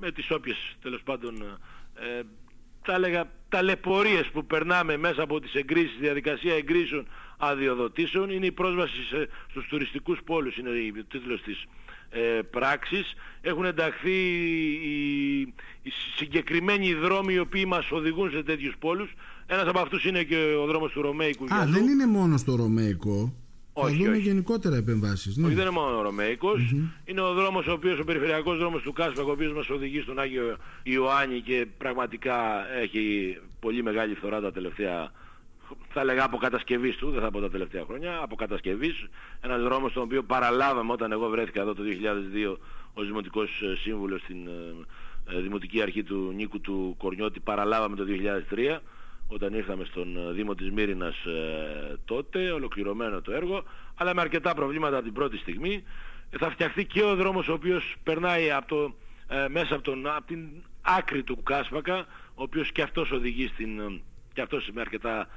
με 0.00 0.10
τις 0.12 0.30
όποιες 0.30 0.76
τέλος 0.82 1.02
πάντων 1.02 1.42
ε, 1.94 2.22
θα 2.82 2.94
έλεγα 2.94 3.30
ταλαιπωρίες 3.48 4.30
που 4.32 4.46
περνάμε 4.46 4.96
μέσα 4.96 5.22
από 5.22 5.40
τις 5.40 5.54
εγκρίσεις, 5.54 5.98
διαδικασία 6.00 6.54
εγκρίσεων 6.54 7.06
αδειοδοτήσεων 7.38 8.30
είναι 8.30 8.46
η 8.46 8.52
πρόσβαση 8.52 9.02
σε, 9.02 9.28
στους 9.50 9.66
τουριστικούς 9.66 10.18
πόλους, 10.24 10.56
είναι 10.56 10.68
ο 10.70 11.04
τίτλος 11.08 11.42
της 11.42 11.64
ε, 12.10 12.20
πράξης. 12.50 13.14
Έχουν 13.40 13.64
ενταχθεί 13.64 14.32
οι, 14.82 15.40
οι 15.82 15.90
συγκεκριμένοι 16.16 16.94
δρόμοι 16.94 17.34
οι 17.34 17.38
οποίοι 17.38 17.64
μας 17.66 17.90
οδηγούν 17.90 18.30
σε 18.30 18.42
τέτοιους 18.42 18.74
πόλους 18.78 19.10
ένας 19.54 19.68
από 19.68 19.78
αυτούς 19.78 20.04
είναι 20.04 20.22
και 20.22 20.36
ο 20.62 20.66
δρόμος 20.66 20.92
του 20.92 21.02
Ρωμαϊκού. 21.02 21.44
Α, 21.44 21.66
δεν 21.66 21.86
είναι 21.86 22.06
μόνος 22.06 22.40
στο 22.40 22.56
Ρωμαϊκό. 22.56 23.32
Όχι, 23.76 23.90
Θα 23.90 24.02
δούμε 24.02 24.16
όχι. 24.16 24.20
γενικότερα 24.20 24.76
επεμβάσεις. 24.76 25.36
Ναι. 25.36 25.46
Όχι, 25.46 25.54
δεν 25.54 25.64
είναι 25.64 25.74
μόνο 25.74 25.98
ο 25.98 26.02
ρωμαικος 26.02 26.74
Είναι 27.04 27.20
ο 27.20 27.32
δρόμος 27.34 27.66
ο 27.66 27.72
οποίος, 27.72 27.98
ο 27.98 28.04
περιφερειακός 28.04 28.58
δρόμος 28.58 28.82
του 28.82 28.92
Κάσπακ, 28.92 29.26
ο 29.26 29.30
οποίος 29.30 29.52
μας 29.52 29.70
οδηγεί 29.70 30.00
στον 30.00 30.18
Άγιο 30.18 30.56
Ιωάννη 30.82 31.40
και 31.40 31.66
πραγματικά 31.78 32.34
έχει 32.82 33.36
πολύ 33.60 33.82
μεγάλη 33.82 34.14
φθορά 34.14 34.40
τα 34.40 34.52
τελευταία 34.52 35.12
θα 35.88 36.00
έλεγα 36.00 36.24
από 36.24 36.36
κατασκευής 36.36 36.96
του, 36.96 37.10
δεν 37.10 37.20
θα 37.20 37.30
πω 37.30 37.40
τα 37.40 37.50
τελευταία 37.50 37.84
χρόνια, 37.84 38.20
από 38.22 38.34
κατασκευής, 38.34 39.06
ένας 39.40 39.62
δρόμος 39.62 39.92
τον 39.92 40.02
οποίο 40.02 40.22
παραλάβαμε 40.22 40.92
όταν 40.92 41.12
εγώ 41.12 41.28
βρέθηκα 41.28 41.60
εδώ 41.60 41.74
το 41.74 41.82
2002 41.82 42.56
ως 42.94 43.06
Δημοτικός 43.06 43.62
ε, 43.62 43.76
Σύμβουλος 43.76 44.20
στην 44.20 44.46
ε, 44.46 45.36
ε, 45.36 45.40
Δημοτική 45.40 45.82
Αρχή 45.82 46.02
του 46.02 46.32
Νίκου 46.36 46.60
του 46.60 46.94
Κορνιώτη, 46.98 47.40
παραλάβαμε 47.40 47.96
το 47.96 48.04
2003 48.50 48.78
όταν 49.28 49.54
ήρθαμε 49.54 49.84
στον 49.84 50.16
ε, 50.16 50.32
Δήμο 50.32 50.54
της 50.54 50.70
Μύρινας 50.70 51.24
ε, 51.24 51.98
τότε, 52.04 52.50
ολοκληρωμένο 52.50 53.20
το 53.20 53.32
έργο, 53.32 53.64
αλλά 53.94 54.14
με 54.14 54.20
αρκετά 54.20 54.54
προβλήματα 54.54 54.94
από 54.94 55.04
την 55.04 55.12
πρώτη 55.12 55.36
στιγμή. 55.36 55.84
Ε, 56.30 56.38
θα 56.38 56.50
φτιαχτεί 56.50 56.84
και 56.84 57.02
ο 57.02 57.14
δρόμος 57.14 57.48
ο 57.48 57.52
οποίος 57.52 57.94
περνάει 58.02 58.50
από 58.50 58.66
το, 58.66 58.94
μέσα 59.48 59.74
από, 59.74 59.82
τον, 59.82 60.06
από 60.06 60.26
την 60.26 60.48
άκρη 60.82 61.22
του 61.22 61.42
Κάσπακα, 61.42 61.98
ο 62.34 62.42
οποίος 62.42 62.72
και 62.72 62.82
αυτός 62.82 63.10
οδηγεί 63.10 63.46
στην, 63.46 64.00
και 64.32 64.40
αυτός 64.40 64.68
με 64.72 64.80
αρκετά 64.80 65.28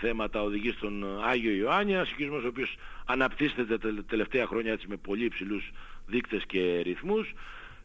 θέματα 0.00 0.42
οδηγεί 0.42 0.70
στον 0.70 1.04
Άγιο 1.24 1.52
Ιωάννη, 1.52 1.92
ένας 1.92 2.10
οικισμός 2.10 2.44
ο 2.44 2.46
οποίος 2.46 2.76
αναπτύσσεται 3.04 3.78
τα 3.78 4.04
τελευταία 4.06 4.46
χρόνια 4.46 4.72
έτσι 4.72 4.86
με 4.88 4.96
πολύ 4.96 5.24
υψηλούς 5.24 5.70
δείκτες 6.06 6.44
και 6.46 6.80
ρυθμούς. 6.80 7.34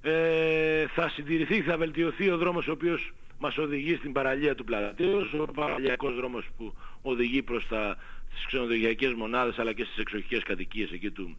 ε, 0.02 0.88
θα 0.88 1.10
συντηρηθεί, 1.10 1.62
θα 1.62 1.78
βελτιωθεί 1.78 2.30
ο 2.30 2.38
δρόμος 2.38 2.68
ο 2.68 2.72
οποίος 2.72 3.12
μας 3.44 3.58
οδηγεί 3.58 3.96
στην 3.96 4.12
παραλία 4.12 4.56
του 4.56 4.64
Πλατέως, 4.64 5.34
ο 5.34 5.52
παραλιακός 5.54 6.16
δρόμος 6.16 6.46
που 6.58 6.74
οδηγεί 7.02 7.42
προς 7.42 7.68
τα, 7.68 7.98
τις 8.30 8.46
ξενοδοχειακές 8.46 9.14
μονάδες 9.14 9.60
αλλά 9.60 9.74
και 9.74 9.84
στις 9.84 9.98
εξοχικές 9.98 10.44
κατοικίες 10.44 10.92
εκεί 10.92 11.12
του, 11.12 11.38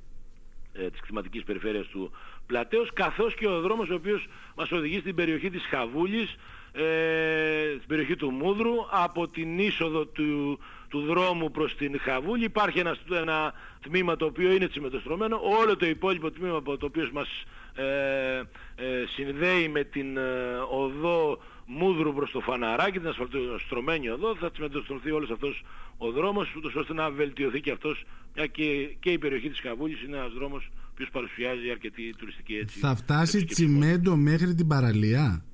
ε, 0.73 0.91
της 0.91 1.01
κλιματικής 1.01 1.43
περιφέρειας 1.43 1.87
του 1.87 2.11
Πλατέως 2.47 2.93
καθώς 2.93 3.35
και 3.35 3.49
ο 3.49 3.61
δρόμος 3.61 3.91
ο 3.91 3.95
οποίος 3.95 4.27
μας 4.55 4.71
οδηγεί 4.71 4.99
στην 4.99 5.15
περιοχή 5.15 5.51
της 5.51 5.67
Χαβούλης 5.67 6.37
ε, 6.73 7.75
στην 7.77 7.87
περιοχή 7.87 8.17
του 8.17 8.31
Μούδρου 8.31 8.75
από 8.91 9.29
την 9.29 9.59
είσοδο 9.59 10.07
του, 10.07 10.59
του 10.89 11.01
δρόμου 11.01 11.51
προς 11.51 11.77
την 11.77 12.01
Χαβούλη. 12.01 12.45
Υπάρχει 12.45 12.79
ένας, 12.79 12.99
ένα 13.11 13.55
τμήμα 13.81 14.17
το 14.17 14.25
οποίο 14.25 14.51
είναι 14.53 14.69
τσιμετοστρωμένο. 14.69 15.41
Όλο 15.61 15.77
το 15.77 15.87
υπόλοιπο 15.87 16.31
τμήμα 16.31 16.63
το 16.63 16.79
οποίο 16.81 17.09
μας 17.13 17.29
ε, 17.75 18.39
ε, 18.77 19.05
συνδέει 19.15 19.69
με 19.69 19.85
την 19.85 20.17
ε, 20.17 20.23
οδό 20.71 21.39
Μούδρου 21.67 22.15
προς 22.15 22.31
το 22.31 22.41
Φαναράκι, 22.41 22.99
την 22.99 23.09
ασφαλτοστρωμένη 23.09 24.09
οδό, 24.09 24.37
θα 24.37 24.51
τσιμετοστρωθεί 24.51 25.11
όλος 25.11 25.31
αυτός 25.31 25.63
ο 25.97 26.11
δρόμος, 26.11 26.55
ούτως 26.57 26.75
ώστε 26.75 26.93
να 26.95 27.11
βελτιωθεί 27.11 27.61
και 27.61 27.71
αυτός, 27.71 28.05
μια 28.35 28.47
και, 28.47 28.97
και 29.01 29.11
η 29.11 29.19
περιοχή 29.19 29.51
της 29.51 29.61
Χαβούλης 29.61 30.03
είναι 30.03 30.17
ένας 30.17 30.33
δρόμος 30.33 30.69
που 30.95 31.05
παρουσιάζει 31.13 31.71
αρκετή 31.71 32.15
τουριστική 32.19 32.55
έτσι. 32.55 32.79
Θα 32.79 32.95
φτάσει 32.97 33.45
τσιμέντο 33.45 34.17
μέχρι 34.17 34.55
την 34.55 34.67
παραλία; 34.67 35.45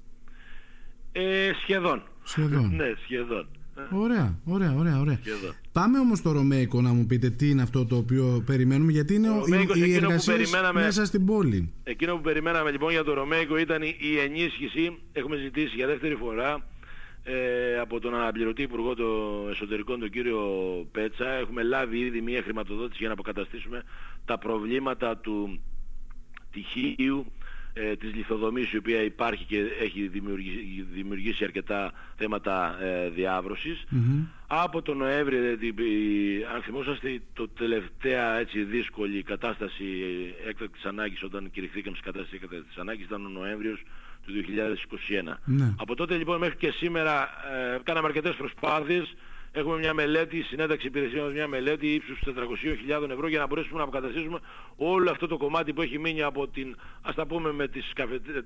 Ε, 1.13 1.51
σχεδόν. 1.63 2.03
Σχεδόν. 2.23 2.75
ναι, 2.75 2.93
σχεδόν. 3.05 3.49
Ωραία, 3.91 4.39
ωραία, 4.45 4.75
ωραία. 4.77 5.01
ωραία. 5.01 5.19
Πάμε 5.73 5.99
όμως 5.99 6.19
στο 6.19 6.33
Ρωμαϊκό 6.33 6.81
να 6.81 6.93
μου 6.93 7.07
πείτε 7.07 7.31
τι 7.31 7.51
είναι 7.51 7.63
αυτό 7.63 7.87
το 7.87 7.97
οποίο 7.97 8.43
περιμένουμε, 8.47 8.93
γιατί 8.93 9.15
είναι 9.15 9.31
ο, 9.31 9.43
οι 9.75 9.95
εργασίε 9.95 10.37
μέσα 10.73 11.05
στην 11.05 11.27
πόλη. 11.27 11.73
Εκείνο 11.83 12.15
που 12.17 12.21
περιμέναμε 12.21 12.71
λοιπόν 12.71 12.91
για 12.91 13.05
το 13.05 13.15
Ρωμαϊκό 13.15 13.57
ήταν 13.59 13.83
η 13.83 14.19
ενίσχυση. 14.25 14.99
Έχουμε 15.13 15.37
ζητήσει 15.37 15.75
για 15.77 15.87
δεύτερη 15.87 16.15
φορά 16.15 16.67
ε, 17.23 17.79
από 17.79 18.01
τον 18.01 18.15
αναπληρωτή 18.15 18.63
Υπουργό 18.63 18.95
των 18.95 19.51
Εσωτερικών, 19.51 20.01
τον 20.01 20.11
κύριο 20.11 20.41
Πέτσα. 20.93 21.29
Έχουμε 21.29 21.63
λάβει 21.63 21.99
ήδη 21.99 22.21
μια 22.21 22.43
χρηματοδότηση 22.43 22.99
για 22.99 23.07
να 23.09 23.13
αποκαταστήσουμε 23.13 23.83
τα 24.25 24.39
προβλήματα 24.39 25.17
του 25.17 25.61
τυχείου 26.53 27.27
ε, 27.73 27.97
της 27.97 28.15
λιθοδομής 28.15 28.73
η 28.73 28.77
οποία 28.77 29.03
υπάρχει 29.03 29.45
και 29.45 29.63
έχει 29.81 30.09
δημιουργήσει, 30.09 30.87
δημιουργήσει 30.93 31.45
αρκετά 31.45 31.93
θέματα 32.17 32.83
ε, 32.83 33.09
διάβρωσης. 33.09 33.85
Από 34.47 34.83
τον 34.83 34.97
Νοέμβριο, 34.97 35.41
δηλαδή, 35.41 35.75
αν 36.55 36.63
θυμόσαστε, 36.63 37.21
το 37.33 37.49
τελευταία 37.49 38.39
έτσι 38.39 38.63
δύσκολη 38.63 39.23
κατάσταση 39.23 39.85
έκτακτης 40.47 40.85
ανάγκης 40.85 41.23
όταν 41.23 41.51
κηρυχθήκαμε 41.51 41.97
στην 41.97 42.13
κατάσταση 42.13 42.41
έκτακτης 42.43 42.77
ανάγκης 42.77 43.05
ήταν 43.05 43.27
ο 43.27 43.29
Νοέμβριος 43.29 43.83
του 44.27 44.33
2021. 44.33 45.39
Ναι. 45.45 45.75
Από 45.79 45.95
τότε 45.95 46.17
λοιπόν 46.17 46.39
μέχρι 46.39 46.57
και 46.57 46.71
σήμερα 46.71 47.29
ε, 47.75 47.79
κάναμε 47.83 48.07
αρκετές 48.07 48.35
προσπάθειες 48.35 49.17
Έχουμε 49.53 49.79
μια 49.79 49.95
μελέτη, 49.95 50.43
συνένταξη 50.43 50.87
υπηρεσιών, 50.87 51.33
μια 51.33 51.49
μελέτη 51.49 51.87
ύψους 51.87 52.19
400.000 52.27 53.11
ευρώ 53.11 53.29
για 53.29 53.39
να 53.39 53.47
μπορέσουμε 53.47 53.77
να 53.77 53.83
αποκαταστήσουμε 53.83 54.39
όλο 54.77 55.11
αυτό 55.11 55.27
το 55.27 55.37
κομμάτι 55.37 55.73
που 55.73 55.83
έχει 55.83 55.99
μείνει 55.99 56.23
από 56.23 56.49
την, 56.49 56.77
ας 57.03 57.15
τα 57.15 57.27
πούμε 57.27 57.53
με 57.53 57.69
τις 57.69 57.93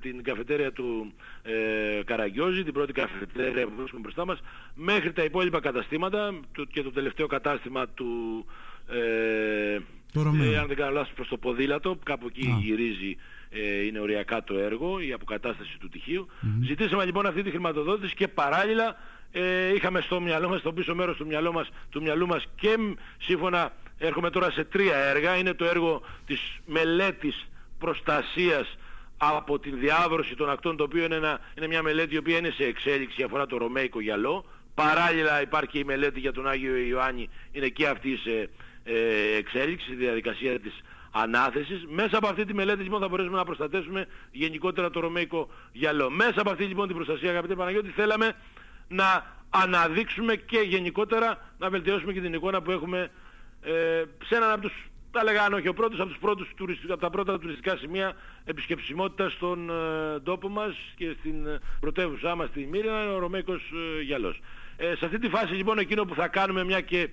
την 0.01 0.23
καφετέρια 0.23 0.73
του 0.73 1.13
ε, 1.43 2.03
Καραγκιόζη, 2.05 2.63
την 2.65 2.73
πρώτη 2.73 2.93
καφετέρια 2.93 3.67
που 3.67 3.73
βρίσκουμε 3.77 4.01
μπροστά 4.03 4.25
μας, 4.25 4.41
μέχρι 4.75 5.13
τα 5.13 5.25
υπόλοιπα 5.25 5.61
καταστήματα 5.61 6.41
και 6.73 6.83
το 6.83 6.93
τελευταίο 6.93 7.27
κατάστημα 7.27 7.89
του... 7.89 8.45
Ε, 8.89 9.79
ε, 10.17 10.59
αν 10.59 10.67
δεν 10.67 10.77
κάνω 10.77 10.91
λάθος 10.91 11.13
προς 11.15 11.29
το 11.29 11.37
ποδήλατο, 11.37 11.99
κάπου 12.05 12.27
εκεί 12.27 12.57
γυρίζει 12.61 13.17
ε, 13.51 13.85
είναι 13.85 13.99
οριακά 13.99 14.45
το 14.45 14.59
έργο, 14.59 15.01
η 15.01 15.13
αποκατάσταση 15.13 15.79
του 15.79 15.89
τυχείου. 15.89 16.27
Ζητήσαμε 16.63 17.05
λοιπόν 17.05 17.27
αυτή 17.27 17.43
τη 17.43 17.51
χρηματοδότηση 17.51 18.15
και 18.15 18.29
παράλληλα 18.29 18.97
ε, 19.37 19.75
είχαμε 19.75 20.01
στο 20.01 20.21
μυαλό 20.21 20.49
μας, 20.49 20.61
στο 20.61 20.73
πίσω 20.73 20.95
μέρος 20.95 21.17
του 21.17 21.27
μυαλού 21.27 21.53
μας, 21.53 21.69
του 21.91 22.03
μυαλού 22.03 22.27
μας 22.27 22.45
και 22.57 22.77
σύμφωνα, 23.19 23.73
έρχομαι 23.99 24.31
τώρα 24.31 24.51
σε 24.51 24.65
τρία 24.65 24.97
έργα, 24.97 25.37
είναι 25.37 25.55
το 25.55 25.65
έργο 25.65 26.03
της 26.27 26.61
μελέτης 26.67 27.49
προστασίας 27.79 28.77
από 29.17 29.59
την 29.59 29.79
διάβρωση 29.79 30.35
των 30.35 30.51
ακτών, 30.51 30.77
το 30.77 30.85
οποίο 30.85 31.05
είναι, 31.05 31.15
ένα, 31.15 31.41
είναι 31.57 31.67
μια 31.67 31.83
μελέτη 31.83 32.15
η 32.15 32.19
οποία 32.19 32.39
είναι 32.39 32.51
σε 32.51 32.65
εξέλιξη, 32.65 33.23
αφορά 33.23 33.47
το 33.47 33.57
Ρωμαϊκό 33.57 34.01
γυαλό. 34.01 34.45
Παράλληλα 34.75 35.43
υπάρχει 35.43 35.79
η 35.79 35.85
μελέτη 35.85 36.21
για 36.21 36.33
τον 36.33 36.49
Άγιο 36.49 36.77
Ιωάννη, 36.77 37.29
είναι 37.53 37.69
και 37.69 37.87
αυτή 37.87 38.17
σε 38.17 38.51
ε, 38.85 39.37
εξέλιξη, 39.37 39.93
η 39.93 39.95
διαδικασία 39.95 40.61
της 40.61 40.83
ανάθεσης. 41.11 41.85
Μέσα 41.89 42.17
από 42.17 42.27
αυτή 42.27 42.45
τη 42.45 42.55
μελέτη 42.55 42.83
λοιπόν 42.83 43.01
θα 43.01 43.09
μπορέσουμε 43.09 43.37
να 43.37 43.45
προστατεύσουμε 43.45 44.07
γενικότερα 44.31 44.91
το 44.91 45.01
Ρωμαϊκό 45.01 45.49
γυαλό. 45.73 46.11
Μέσα 46.11 46.41
από 46.41 46.51
αυτή 46.51 46.65
λοιπόν 46.65 46.87
την 46.87 46.97
προστασία 46.97 47.31
αγαπητέ 47.31 47.55
Παναγιώτη 47.55 47.89
θέλαμε 47.89 48.35
να 48.89 49.33
αναδείξουμε 49.51 50.37
και 50.37 50.59
γενικότερα 50.59 51.39
να 51.59 51.71
βελτιώσουμε 51.71 52.13
και 52.13 52.21
την 52.21 52.35
εικόνα 52.35 52.63
που 52.63 52.71
έχουμε 52.71 53.11
ε, 53.63 54.03
σε 54.25 54.37
έναν 54.37 54.51
από 54.51 54.61
τους, 54.61 54.73
τα 55.11 55.25
λέγανε 55.25 55.55
όχι 55.55 55.69
ο 55.69 55.75
πρώτος, 55.75 56.01
από, 56.01 56.09
τους 56.09 56.19
πρώτους, 56.19 56.49
από 56.89 57.01
τα 57.01 57.11
πρώτα 57.11 57.39
τουριστικά 57.39 57.77
σημεία 57.77 58.13
επισκεψιμότητας 58.45 59.33
στον 59.33 59.71
ε, 59.71 60.21
τόπο 60.21 60.49
μας 60.49 60.77
και 60.97 61.17
στην 61.19 61.47
ε, 61.47 61.59
πρωτεύουσά 61.81 62.35
μας 62.35 62.49
στη 62.49 62.67
Μύρινα 62.71 63.03
είναι 63.03 63.13
ο 63.13 63.19
Ρωμαϊκός 63.19 63.63
ε, 63.99 64.03
Γυαλός. 64.03 64.41
Ε, 64.77 64.95
σε 64.97 65.05
αυτή 65.05 65.19
τη 65.19 65.29
φάση 65.29 65.55
λοιπόν 65.55 65.79
εκείνο 65.79 66.05
που 66.05 66.15
θα 66.15 66.29
κάνουμε 66.29 66.65
μια 66.65 66.81
και 66.81 67.09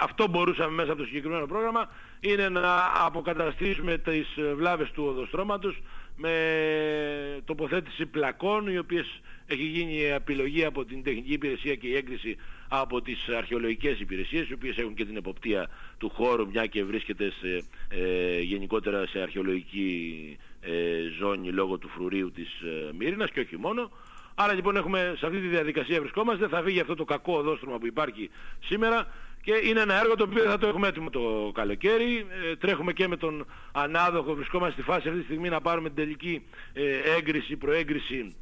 αυτό 0.00 0.28
μπορούσαμε 0.28 0.70
μέσα 0.70 0.92
από 0.92 1.00
το 1.00 1.06
συγκεκριμένο 1.06 1.46
πρόγραμμα 1.46 1.88
είναι 2.20 2.48
να 2.48 2.92
αποκαταστήσουμε 3.06 3.98
τις 3.98 4.26
βλάβες 4.56 4.90
του 4.90 5.04
οδοστρώματος 5.08 5.82
με 6.16 7.40
τοποθέτηση 7.44 8.06
πλακών 8.06 8.66
οι 8.66 8.78
οποίες 8.78 9.20
έχει 9.46 9.62
γίνει 9.62 9.92
η 9.92 10.04
επιλογή 10.04 10.64
από 10.64 10.84
την 10.84 11.02
τεχνική 11.02 11.32
υπηρεσία 11.32 11.74
και 11.74 11.86
η 11.86 11.96
έγκριση 11.96 12.36
από 12.68 13.02
τις 13.02 13.28
αρχαιολογικές 13.28 14.00
υπηρεσίες 14.00 14.48
οι 14.48 14.52
οποίες 14.52 14.76
έχουν 14.76 14.94
και 14.94 15.04
την 15.04 15.16
εποπτεία 15.16 15.68
του 15.98 16.08
χώρου 16.10 16.46
μια 16.48 16.66
και 16.66 16.84
βρίσκεται 16.84 17.32
σε, 17.40 17.64
ε, 17.88 18.40
γενικότερα 18.40 19.06
σε 19.06 19.20
αρχαιολογική 19.20 20.38
ε, 20.60 20.70
ζώνη 21.18 21.48
λόγω 21.52 21.78
του 21.78 21.88
φρουρίου 21.88 22.30
της 22.30 22.48
ε, 22.60 22.92
Μύρινας 22.98 23.30
και 23.30 23.40
όχι 23.40 23.56
μόνο. 23.58 23.90
Άρα 24.34 24.52
λοιπόν 24.52 24.76
έχουμε 24.76 25.14
σε 25.18 25.26
αυτή 25.26 25.40
τη 25.40 25.46
διαδικασία 25.46 26.00
βρισκόμαστε, 26.00 26.48
θα 26.48 26.62
φύγει 26.62 26.80
αυτό 26.80 26.94
το 26.94 27.04
κακό 27.04 27.36
οδόστρωμα 27.36 27.78
που 27.78 27.86
υπάρχει 27.86 28.30
σήμερα 28.64 29.06
και 29.44 29.60
είναι 29.64 29.80
ένα 29.80 30.00
έργο 30.00 30.14
το 30.14 30.24
οποίο 30.24 30.42
θα 30.42 30.58
το 30.58 30.66
έχουμε 30.66 30.88
έτοιμο 30.88 31.10
το 31.10 31.50
καλοκαίρι. 31.54 32.26
Ε, 32.50 32.56
τρέχουμε 32.56 32.92
και 32.92 33.08
με 33.08 33.16
τον 33.16 33.46
ανάδοχο, 33.72 34.34
βρισκόμαστε 34.34 34.72
στη 34.74 34.82
φάση 34.82 35.08
αυτή 35.08 35.20
τη 35.20 35.24
στιγμή 35.24 35.48
να 35.48 35.60
πάρουμε 35.60 35.88
την 35.88 35.96
τελική 35.96 36.42
ε, 36.72 36.98
έγκριση, 37.16 37.56
προέγκριση 37.56 38.36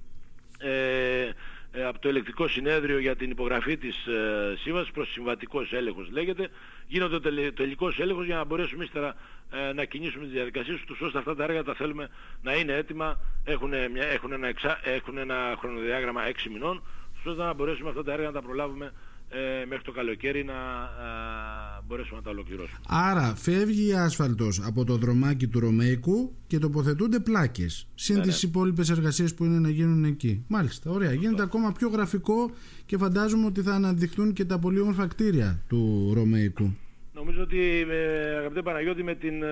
ε, 0.59 1.31
ε, 1.75 1.85
από 1.85 1.99
το 1.99 2.09
ελεκτικό 2.09 2.49
συνέδριο 2.49 2.99
για 2.99 3.17
την 3.17 3.31
υπογραφή 3.31 3.77
της 3.77 4.07
ε, 4.07 4.55
σύμβασης 4.57 4.91
προς 4.91 5.13
συμβατικός 5.13 5.73
έλεγχος 5.73 6.11
λέγεται. 6.11 6.49
Γίνεται 6.87 7.15
ο 7.15 7.53
τελικός 7.53 7.99
έλεγχος 7.99 8.27
για 8.27 8.37
να 8.37 8.45
μπορέσουμε 8.45 8.85
ύστερα 8.85 9.15
ε, 9.51 9.73
να 9.73 9.85
κινήσουμε 9.85 10.25
τις 10.25 10.33
διαδικασίες 10.33 10.81
τους 10.87 11.01
ώστε 11.01 11.19
αυτά 11.19 11.35
τα 11.35 11.45
έργα 11.45 11.63
τα 11.63 11.75
θέλουμε 11.75 12.09
να 12.43 12.55
είναι 12.55 12.73
έτοιμα. 12.73 13.21
Έχουν, 13.45 13.69
μια, 13.69 14.05
έχουν, 14.05 14.33
ένα, 14.33 14.49
εξά, 14.49 14.81
έχουν 14.83 15.19
ένα 15.19 15.57
χρονοδιάγραμμα 15.59 16.23
6 16.27 16.51
μηνών 16.53 16.83
ώστε 17.27 17.43
να 17.43 17.53
μπορέσουμε 17.53 17.89
αυτά 17.89 18.05
τα 18.05 18.13
έργα 18.13 18.27
να 18.27 18.33
τα 18.33 18.43
προλάβουμε 18.43 18.93
ε, 19.35 19.65
μέχρι 19.67 19.85
το 19.85 19.93
καλοκαίρι 19.93 20.45
να 20.45 20.53
ε, 20.53 21.83
μπορέσουμε 21.87 22.17
να 22.17 22.23
τα 22.23 22.31
ολοκληρώσουμε. 22.31 22.79
Άρα 22.89 23.35
φεύγει 23.37 23.89
η 23.89 23.93
άσφαλτος 23.93 24.61
από 24.67 24.85
το 24.85 24.97
δρομάκι 24.97 25.47
του 25.47 25.61
Ρωμαϊκού 25.61 26.37
και 26.47 26.59
τοποθετούνται 26.59 27.21
πλάκες 27.21 27.89
συν 27.95 28.17
ναι, 28.17 28.23
τις 28.23 28.43
ναι. 28.43 28.49
υπόλοιπες 28.49 28.91
εργασίες 28.91 29.35
που 29.35 29.45
είναι 29.45 29.59
να 29.59 29.69
γίνουν 29.69 30.05
εκεί. 30.05 30.45
Μάλιστα, 30.49 30.91
ωραία. 30.91 31.13
Γίνεται 31.13 31.43
ακόμα 31.43 31.73
πιο 31.73 31.89
γραφικό 31.89 32.51
και 32.87 32.97
φαντάζομαι 32.97 33.47
ότι 33.47 33.63
θα 33.63 33.75
αναδειχθούν 33.75 34.33
και 34.33 34.45
τα 34.45 34.59
πολύ 34.59 34.81
όμορφα 34.81 35.07
κτίρια 35.07 35.63
του 35.69 36.13
Ρωμαϊκού. 36.15 36.77
Νομίζω 37.13 37.43
ότι 37.43 37.87
ε, 37.91 38.37
αγαπητέ 38.37 38.63
Παναγιώτη 38.63 39.03
με 39.03 39.15
την 39.15 39.43
ε, 39.43 39.47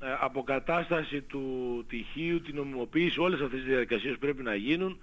ε, 0.00 0.06
αποκατάσταση 0.20 1.20
του 1.20 1.40
τυχείου, 1.88 2.40
την 2.40 2.54
νομιμοποίηση, 2.54 3.20
όλες 3.20 3.40
αυτές 3.40 3.58
τις 3.58 3.68
διαδικασίες 3.68 4.12
που 4.12 4.18
πρέπει 4.18 4.42
να 4.42 4.54
γίνουν 4.54 4.98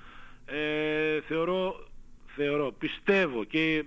ε, 0.52 1.22
θεωρώ 1.28 1.89
θεωρώ, 2.42 2.72
πιστεύω 2.72 3.44
και 3.44 3.84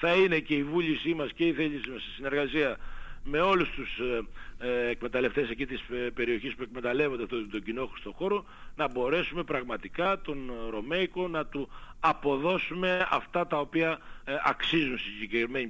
θα 0.00 0.14
είναι 0.14 0.38
και 0.38 0.54
η 0.54 0.62
βούλησή 0.62 1.14
μας 1.14 1.32
και 1.32 1.46
η 1.46 1.52
θέλησή 1.52 1.90
μας 1.90 2.02
στη 2.02 2.10
συνεργασία 2.10 2.76
με 3.24 3.40
όλους 3.40 3.70
τους 3.70 3.98
ε, 3.98 4.22
ε, 4.66 4.88
εκμεταλλευτές 4.88 5.50
εκεί 5.50 5.66
της 5.66 5.80
ε, 5.80 6.10
περιοχής 6.14 6.54
που 6.54 6.62
εκμεταλλεύονται 6.62 7.22
αυτό 7.22 7.48
τον 7.48 7.62
κοινό 7.62 7.90
στο 7.98 8.12
χώρο 8.12 8.44
να 8.76 8.88
μπορέσουμε 8.88 9.42
πραγματικά 9.42 10.20
τον 10.20 10.52
Ρωμαϊκό 10.70 11.28
να 11.28 11.46
του 11.46 11.68
αποδώσουμε 12.00 13.06
αυτά 13.10 13.46
τα 13.46 13.58
οποία 13.58 13.98
αξίζουν 14.44 14.98
στη 14.98 15.10
συγκεκριμένη 15.20 15.68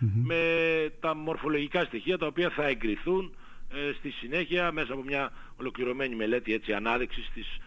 με 0.00 0.42
τα 1.00 1.14
μορφολογικά 1.14 1.84
στοιχεία 1.84 2.18
τα 2.18 2.26
οποία 2.26 2.50
θα 2.50 2.66
εγκριθούν 2.66 3.34
στη 3.98 4.10
συνέχεια 4.10 4.72
μέσα 4.72 4.92
από 4.92 5.02
μια 5.02 5.32
ολοκληρωμένη 5.56 6.14
μελέτη 6.14 6.52
έτσι 6.52 6.72
ανάδειξης 6.72 7.30
της 7.34 7.58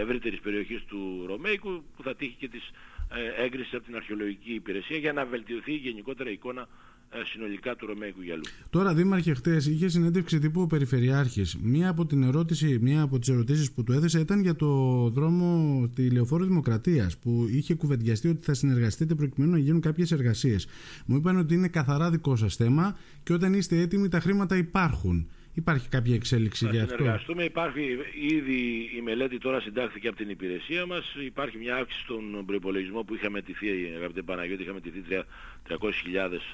ευρύτερης 0.00 0.40
περιοχής 0.40 0.84
του 0.84 1.24
Ρωμαϊκού 1.26 1.84
που 1.96 2.02
θα 2.02 2.14
τύχει 2.14 2.36
και 2.38 2.48
της 2.48 2.62
ε, 2.68 2.97
έγκριση 3.44 3.76
από 3.76 3.84
την 3.84 3.96
αρχαιολογική 3.96 4.52
υπηρεσία 4.52 4.96
για 4.96 5.12
να 5.12 5.24
βελτιωθεί 5.24 5.72
η 5.72 5.76
γενικότερα 5.76 6.30
εικόνα 6.30 6.68
ε, 7.10 7.18
συνολικά 7.24 7.76
του 7.76 7.86
Ρωμαϊκού 7.86 8.22
γυαλού. 8.22 8.42
Τώρα, 8.70 8.94
Δήμαρχε, 8.94 9.34
χτε 9.34 9.56
είχε 9.56 9.88
συνέντευξη 9.88 10.38
τύπου 10.38 10.60
ο 10.60 10.66
Περιφερειάρχης. 10.66 11.56
Μία 11.62 11.88
από, 11.88 12.06
την 12.06 12.22
ερώτηση, 12.22 12.78
μία 12.80 13.02
από 13.02 13.18
τις 13.18 13.28
ερωτήσεις 13.28 13.72
που 13.72 13.84
του 13.84 13.92
έθεσε 13.92 14.20
ήταν 14.20 14.40
για 14.40 14.54
το 14.54 14.66
δρόμο 15.08 15.88
τη 15.94 16.10
Λεωφόρου 16.10 16.44
Δημοκρατίας, 16.44 17.18
που 17.18 17.46
είχε 17.50 17.74
κουβεντιαστεί 17.74 18.28
ότι 18.28 18.44
θα 18.44 18.54
συνεργαστείτε 18.54 19.14
προκειμένου 19.14 19.52
να 19.52 19.58
γίνουν 19.58 19.80
κάποιες 19.80 20.12
εργασίες. 20.12 20.66
Μου 21.06 21.16
είπαν 21.16 21.36
ότι 21.38 21.54
είναι 21.54 21.68
καθαρά 21.68 22.10
δικό 22.10 22.36
σας 22.36 22.56
θέμα 22.56 22.96
και 23.22 23.32
όταν 23.32 23.54
είστε 23.54 23.80
έτοιμοι 23.80 24.08
τα 24.08 24.20
χρήματα 24.20 24.56
υπάρχουν. 24.56 25.28
Υπάρχει 25.58 25.88
κάποια 25.88 26.14
εξέλιξη 26.14 26.68
για 26.70 26.82
αυτό; 26.82 26.94
Θα 26.94 26.96
συνεργαστούμε. 26.96 27.44
Υπάρχει 27.44 27.98
ήδη 28.36 28.90
η 28.96 29.00
μελέτη 29.00 29.38
τώρα 29.38 29.60
συντάχθηκε 29.60 30.08
από 30.08 30.16
την 30.16 30.28
υπηρεσία 30.28 30.86
μας. 30.86 31.14
Υπάρχει 31.24 31.58
μια 31.58 31.76
αύξηση 31.76 32.02
στον 32.02 32.44
προπολογισμό 32.46 33.02
που 33.02 33.14
είχαμε 33.14 33.42
τηθεί, 33.42 33.68
αγαπητέ 33.96 34.22
Παναγιώτη, 34.22 34.62
είχαμε 34.62 34.80
τηθεί 34.80 35.02
300.000, 35.08 35.16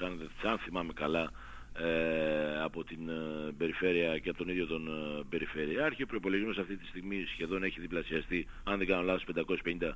αν, 0.05 0.29
αν 0.43 0.57
θυμάμαι 0.57 0.93
καλά, 0.93 1.31
ε, 1.79 2.63
από 2.63 2.83
την 2.83 3.09
ε, 3.09 3.51
περιφέρεια 3.57 4.17
και 4.19 4.29
από 4.29 4.37
τον 4.37 4.49
ίδιο 4.49 4.65
τον 4.65 4.87
ε, 4.87 5.23
περιφερειάρχη. 5.29 6.03
Ο 6.03 6.05
προπολογισμός 6.05 6.57
αυτή 6.57 6.75
τη 6.77 6.85
στιγμή 6.85 7.25
σχεδόν 7.33 7.63
έχει 7.63 7.79
διπλασιαστεί, 7.79 8.47
αν 8.63 8.77
δεν 8.77 8.87
κάνω 8.87 9.01
λάθος, 9.01 9.25
550.000 9.35 9.93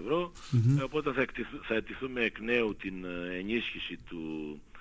ευρώ. 0.00 0.32
Mm-hmm. 0.32 0.84
οπότε 0.84 1.12
θα, 1.12 1.24
θα 1.62 1.74
εκτιθούμε 1.74 2.20
εκ 2.20 2.40
νέου 2.40 2.76
την 2.76 2.94
ενίσχυση 3.38 3.98
του 4.08 4.22
ε, 4.74 4.77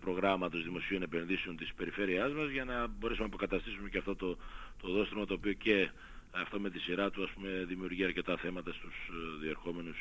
προγράμματος 0.00 0.62
δημοσίων 0.62 1.02
επενδύσεων 1.02 1.56
της 1.56 1.74
περιφέρειάς 1.76 2.32
μας 2.32 2.50
για 2.50 2.64
να 2.64 2.86
μπορέσουμε 2.86 3.28
να 3.28 3.34
αποκαταστήσουμε 3.34 3.88
και 3.88 3.98
αυτό 3.98 4.16
το, 4.16 4.36
το 4.80 4.92
δόστρωμα 4.92 5.24
το 5.24 5.34
οποίο 5.34 5.52
και 5.52 5.90
αυτό 6.30 6.60
με 6.60 6.70
τη 6.70 6.78
σειρά 6.78 7.10
του 7.10 7.22
ας 7.22 7.30
πούμε, 7.30 7.64
δημιουργεί 7.68 8.04
αρκετά 8.04 8.36
θέματα 8.36 8.72
στους 8.72 8.94
ε, 9.08 9.40
διερχόμενους 9.42 9.96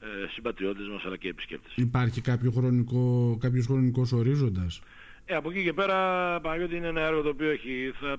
ε, 0.00 0.06
συμπατριώτες 0.32 0.88
μας 0.88 1.04
αλλά 1.04 1.16
και 1.16 1.28
επισκέπτες. 1.28 1.72
Υπάρχει 1.76 2.20
κάποιο 2.20 2.50
χρονικό, 2.50 3.36
κάποιος 3.40 3.66
χρονικός 3.66 4.12
ορίζοντας; 4.12 4.82
Ε, 5.24 5.34
από 5.34 5.50
εκεί 5.50 5.62
και 5.62 5.72
πέρα 5.72 5.96
Παναγιώτη 6.40 6.76
είναι 6.76 6.86
ένα 6.86 7.00
έργο 7.00 7.22
το 7.22 7.28
οποίο 7.28 7.50
έχει, 7.50 7.92
θα, 8.00 8.16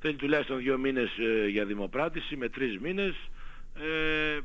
θέλει 0.00 0.16
τουλάχιστον 0.16 0.58
δύο 0.58 0.78
μήνες 0.78 1.18
ε, 1.18 1.48
για 1.48 1.64
δημοπράτηση 1.64 2.36
με 2.36 2.48
τρεις 2.48 2.78
μήνες. 2.78 3.14
Ε, 3.74 4.38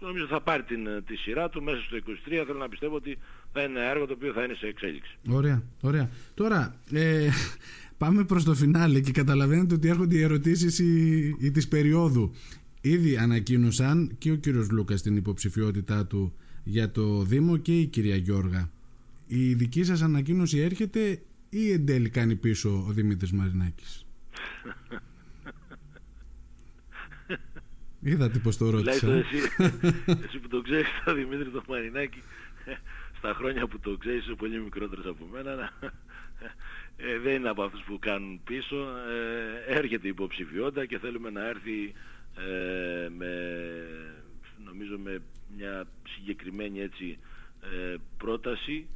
νομίζω 0.00 0.26
θα 0.26 0.40
πάρει 0.40 0.62
την, 0.62 1.04
τη 1.06 1.16
σειρά 1.16 1.48
του 1.48 1.62
μέσα 1.62 1.80
στο 1.80 1.96
23 1.96 2.44
θέλω 2.46 2.58
να 2.58 2.68
πιστεύω 2.68 2.94
ότι 2.94 3.18
θα 3.56 3.62
είναι 3.62 3.78
ένα 3.78 3.90
έργο 3.90 4.06
το 4.06 4.12
οποίο 4.12 4.32
θα 4.32 4.42
είναι 4.42 4.54
σε 4.54 4.66
εξέλιξη. 4.66 5.18
Ωραία, 5.28 5.62
ωραία. 5.80 6.10
Τώρα, 6.34 6.80
ε, 6.92 7.28
πάμε 7.98 8.24
προς 8.24 8.44
το 8.44 8.54
φινάλε 8.54 9.00
και 9.00 9.12
καταλαβαίνετε 9.12 9.74
ότι 9.74 9.88
έρχονται 9.88 10.16
οι 10.16 10.22
ερωτήσεις 10.22 10.78
η, 10.78 11.26
η 11.40 11.50
της 11.50 11.68
περίοδου. 11.68 12.34
Ήδη 12.80 13.16
ανακοίνωσαν 13.16 14.14
και 14.18 14.30
ο 14.30 14.34
κύριος 14.34 14.70
Λούκας 14.70 15.02
την 15.02 15.16
υποψηφιότητά 15.16 16.06
του 16.06 16.34
για 16.64 16.90
το 16.90 17.22
Δήμο 17.22 17.56
και 17.56 17.80
η 17.80 17.86
κυρία 17.86 18.16
Γιώργα. 18.16 18.70
Η 19.26 19.54
δική 19.54 19.84
σας 19.84 20.02
ανακοίνωση 20.02 20.58
έρχεται 20.58 21.22
ή 21.48 21.72
εν 21.72 21.86
τέλει 21.86 22.08
κάνει 22.08 22.36
πίσω 22.36 22.84
ο 22.88 22.92
Δημήτρης 22.92 23.32
Μαρινάκης; 23.32 24.06
Είδατε 28.10 28.38
πως 28.38 28.56
το 28.56 28.70
ρώτησα. 28.70 29.12
εσύ, 29.12 29.36
εσύ 30.24 30.38
που 30.38 30.48
το 30.48 30.62
ξέρεις 30.62 30.86
το 31.04 31.14
Δημήτρη 31.14 31.50
το 31.50 31.62
Μαρινάκη 31.68 32.22
στα 33.18 33.34
χρόνια 33.34 33.66
που 33.66 33.78
το 33.78 33.96
ξέρεις 33.96 34.22
είσαι 34.22 34.34
πολύ 34.34 34.60
μικρότερος 34.60 35.06
από 35.06 35.28
μένα 35.32 35.72
ε, 36.96 37.18
δεν 37.18 37.34
είναι 37.34 37.48
από 37.48 37.62
αυτούς 37.62 37.82
που 37.82 37.98
κάνουν 37.98 38.40
πίσω. 38.44 38.76
Ε, 38.76 39.78
έρχεται 39.78 40.06
η 40.06 40.10
υποψηφιότητα 40.10 40.86
και 40.86 40.98
θέλουμε 40.98 41.30
να 41.30 41.48
έρθει 41.48 41.94
ε, 42.36 43.08
με 43.08 43.32
νομίζω 44.64 44.98
με 44.98 45.22
μια 45.56 45.86
συγκεκριμένη 46.08 46.80
έτσι 46.80 47.18
ε, 47.62 47.94
πρόταση 48.16 48.86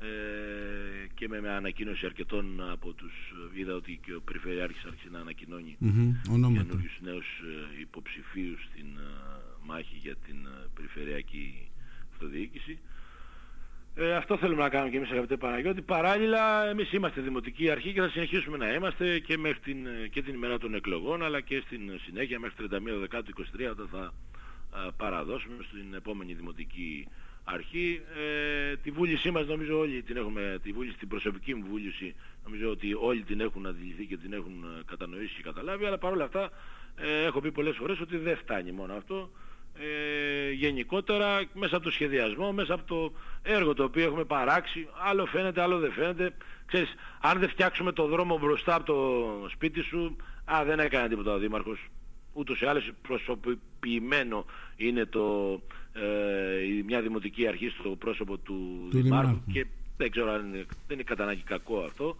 ε, 0.00 1.06
και 1.14 1.28
με, 1.28 1.40
με 1.40 1.50
ανακοίνωση 1.50 2.06
αρκετών 2.06 2.70
από 2.70 2.92
τους 2.92 3.12
είδα 3.54 3.74
ότι 3.74 4.00
και 4.02 4.14
ο 4.14 4.20
Περιφερειάρχης 4.20 4.84
άρχισε 4.84 5.08
να 5.10 5.18
ανακοινώνει 5.18 5.76
mm-hmm, 5.80 6.52
καινούριους 6.54 6.98
νέους 7.00 7.26
υποψηφίους 7.80 8.64
στην 8.70 8.86
μάχη 9.66 9.96
για 9.96 10.16
την 10.16 10.36
περιφερειακή 10.74 11.70
αυτοδιοίκηση 12.12 12.78
ε, 14.00 14.14
αυτό 14.14 14.36
θέλουμε 14.36 14.62
να 14.62 14.68
κάνουμε 14.68 14.90
και 14.90 14.96
εμείς 14.96 15.10
αγαπητέ 15.10 15.36
Παναγιώτη. 15.36 15.82
Παράλληλα 15.82 16.68
εμείς 16.68 16.92
είμαστε 16.92 17.20
δημοτική 17.20 17.70
αρχή 17.70 17.92
και 17.92 18.00
θα 18.00 18.08
συνεχίσουμε 18.08 18.56
να 18.56 18.72
είμαστε 18.72 19.18
και 19.18 19.38
μέχρι 19.38 19.58
την, 19.58 19.86
και 20.10 20.22
την 20.22 20.34
ημέρα 20.34 20.58
των 20.58 20.74
εκλογών 20.74 21.22
αλλά 21.22 21.40
και 21.40 21.62
στην 21.66 21.80
συνέχεια 22.04 22.40
μέχρι 22.40 22.66
31 22.70 22.78
Δεκάτου 23.00 23.32
23 23.36 23.68
όταν 23.70 23.88
θα 23.92 24.12
α, 24.70 24.92
παραδώσουμε 24.92 25.56
στην 25.68 25.94
επόμενη 25.94 26.32
δημοτική 26.34 27.08
αρχή. 27.44 28.02
Ε, 28.16 28.76
τη 28.76 28.90
βούλησή 28.90 29.30
μας 29.30 29.46
νομίζω 29.46 29.78
όλοι 29.78 30.02
την 30.02 30.16
έχουμε, 30.16 30.58
τη 30.62 30.72
βούληση, 30.72 30.96
την 30.98 31.08
προσωπική 31.08 31.54
μου 31.54 31.66
βούληση 31.68 32.14
νομίζω 32.44 32.70
ότι 32.70 32.94
όλοι 33.00 33.22
την 33.22 33.40
έχουν 33.40 33.66
αντιληφθεί 33.66 34.06
και 34.06 34.16
την 34.16 34.32
έχουν 34.32 34.64
κατανοήσει 34.86 35.34
και 35.34 35.42
καταλάβει 35.42 35.84
αλλά 35.86 35.98
παρόλα 35.98 36.24
αυτά 36.24 36.50
ε, 36.96 37.24
έχω 37.24 37.40
πει 37.40 37.52
πολλές 37.52 37.76
φορές 37.76 38.00
ότι 38.00 38.16
δεν 38.16 38.36
φτάνει 38.36 38.72
μόνο 38.72 38.94
αυτό 38.94 39.30
ε, 39.78 40.50
γενικότερα 40.52 41.42
μέσα 41.52 41.76
από 41.76 41.84
το 41.84 41.90
σχεδιασμό, 41.90 42.52
μέσα 42.52 42.74
από 42.74 42.84
το 42.86 43.12
έργο 43.42 43.74
το 43.74 43.84
οποίο 43.84 44.04
έχουμε 44.04 44.24
παράξει, 44.24 44.88
άλλο 45.08 45.26
φαίνεται, 45.26 45.60
άλλο 45.60 45.78
δεν 45.78 45.92
φαίνεται. 45.92 46.32
Ξέρεις, 46.66 46.94
αν 47.20 47.38
δεν 47.38 47.48
φτιάξουμε 47.48 47.92
το 47.92 48.06
δρόμο 48.06 48.38
μπροστά 48.38 48.74
από 48.74 48.84
το 48.84 49.48
σπίτι 49.50 49.82
σου, 49.82 50.16
α, 50.44 50.64
δεν 50.64 50.78
έκανε 50.78 51.08
τίποτα 51.08 51.32
ο 51.32 51.38
Δήμαρχος. 51.38 51.88
Ούτως 52.32 52.60
ή 52.60 52.66
άλλως 52.66 52.90
προσωποποιημένο 53.02 54.44
είναι 54.76 55.04
το, 55.04 55.60
ε, 55.92 56.82
μια 56.86 57.00
δημοτική 57.00 57.46
αρχή 57.46 57.68
στο 57.68 57.90
πρόσωπο 57.90 58.36
του, 58.36 58.88
του 58.90 59.02
Δημάρχου 59.02 59.42
και 59.52 59.66
δεν 59.96 60.10
ξέρω 60.10 60.30
αν 60.30 60.46
είναι, 60.46 60.66
δεν 60.86 60.96
είναι 60.96 61.02
κατά 61.02 61.34
κακό 61.44 61.80
αυτό 61.80 62.16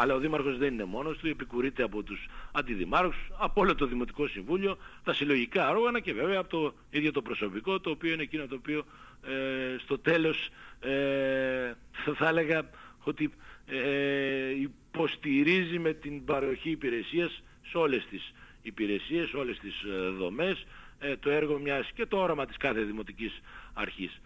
αλλά 0.00 0.14
ο 0.14 0.18
Δήμαρχος 0.18 0.58
δεν 0.58 0.72
είναι 0.72 0.84
μόνος 0.84 1.18
του, 1.18 1.28
επικουρείται 1.28 1.82
από 1.82 2.02
τους 2.02 2.26
αντιδημάρχους, 2.52 3.30
από 3.38 3.60
όλο 3.60 3.74
το 3.74 3.86
Δημοτικό 3.86 4.26
Συμβούλιο, 4.26 4.78
τα 5.04 5.14
συλλογικά 5.14 5.70
όργανα 5.70 6.00
και 6.00 6.12
βέβαια 6.12 6.38
από 6.38 6.48
το 6.48 6.74
ίδιο 6.90 7.12
το 7.12 7.22
προσωπικό, 7.22 7.80
το 7.80 7.90
οποίο 7.90 8.12
είναι 8.12 8.22
εκείνο 8.22 8.46
το 8.46 8.54
οποίο 8.54 8.84
ε, 9.26 9.78
στο 9.78 9.98
τέλος 9.98 10.48
ε, 10.80 11.72
θα 12.14 12.28
έλεγα 12.28 12.70
ότι 13.04 13.32
ε, 13.66 14.50
υποστηρίζει 14.60 15.78
με 15.78 15.92
την 15.92 16.24
παροχή 16.24 16.70
υπηρεσίας 16.70 17.42
σε 17.70 17.78
όλες 17.78 18.06
τις 18.10 18.34
υπηρεσίες, 18.62 19.28
σε 19.28 19.36
όλες 19.36 19.58
τις 19.58 19.82
ε, 19.82 20.08
δομές, 20.08 20.66
ε, 20.98 21.16
το 21.16 21.30
έργο 21.30 21.58
μιας 21.58 21.90
και 21.94 22.06
το 22.06 22.18
όραμα 22.18 22.46
της 22.46 22.56
κάθε 22.56 22.80
δημοτικής 22.80 23.40
αρχής. 23.72 24.20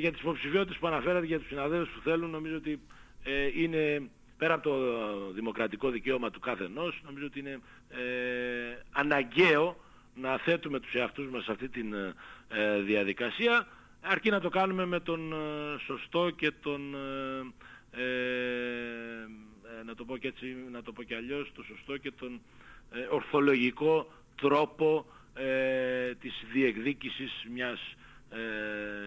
για 0.00 0.12
τις 0.12 0.20
υποψηφιότητες 0.20 0.76
που 0.76 0.86
αναφέρατε 0.86 1.26
για 1.26 1.38
τους 1.38 1.48
συναδέλφους 1.48 1.94
που 1.94 2.00
θέλουν, 2.00 2.30
νομίζω 2.30 2.56
ότι 2.56 2.80
είναι 3.54 4.08
πέρα 4.36 4.54
από 4.54 4.62
το 4.62 4.76
δημοκρατικό 5.32 5.90
δικαίωμα 5.90 6.30
του 6.30 6.40
κάθε 6.40 6.64
ενός, 6.64 7.00
νομίζω 7.04 7.26
ότι 7.26 7.38
είναι 7.38 7.60
ε, 7.88 8.82
αναγκαίο 8.92 9.76
να 10.16 10.38
θέτουμε 10.38 10.80
τους 10.80 10.94
εαυτούς 10.94 11.28
μας 11.30 11.44
σε 11.44 11.52
αυτή 11.52 11.68
τη 11.68 11.80
ε, 12.48 12.80
διαδικασία, 12.80 13.66
αρκεί 14.00 14.30
να 14.30 14.40
το 14.40 14.48
κάνουμε 14.48 14.86
με 14.86 15.00
τον 15.00 15.32
ε, 15.32 15.36
σωστό 15.86 16.30
και 16.30 16.50
τον, 16.50 16.94
ε, 17.90 18.02
να 19.84 19.94
το 19.94 20.04
πω 20.04 20.16
και 20.16 20.28
έτσι, 20.28 20.56
να 20.70 20.82
το 20.82 20.92
πω 20.92 21.02
και 21.02 21.14
αλλιώς, 21.14 21.52
το 21.54 21.62
σωστό 21.62 21.96
και 21.96 22.10
τον 22.10 22.40
ορθολογικό 23.10 24.12
τρόπο 24.34 25.06
της 26.20 26.44
διεκδίκησης 26.52 27.46
μιας 27.52 27.96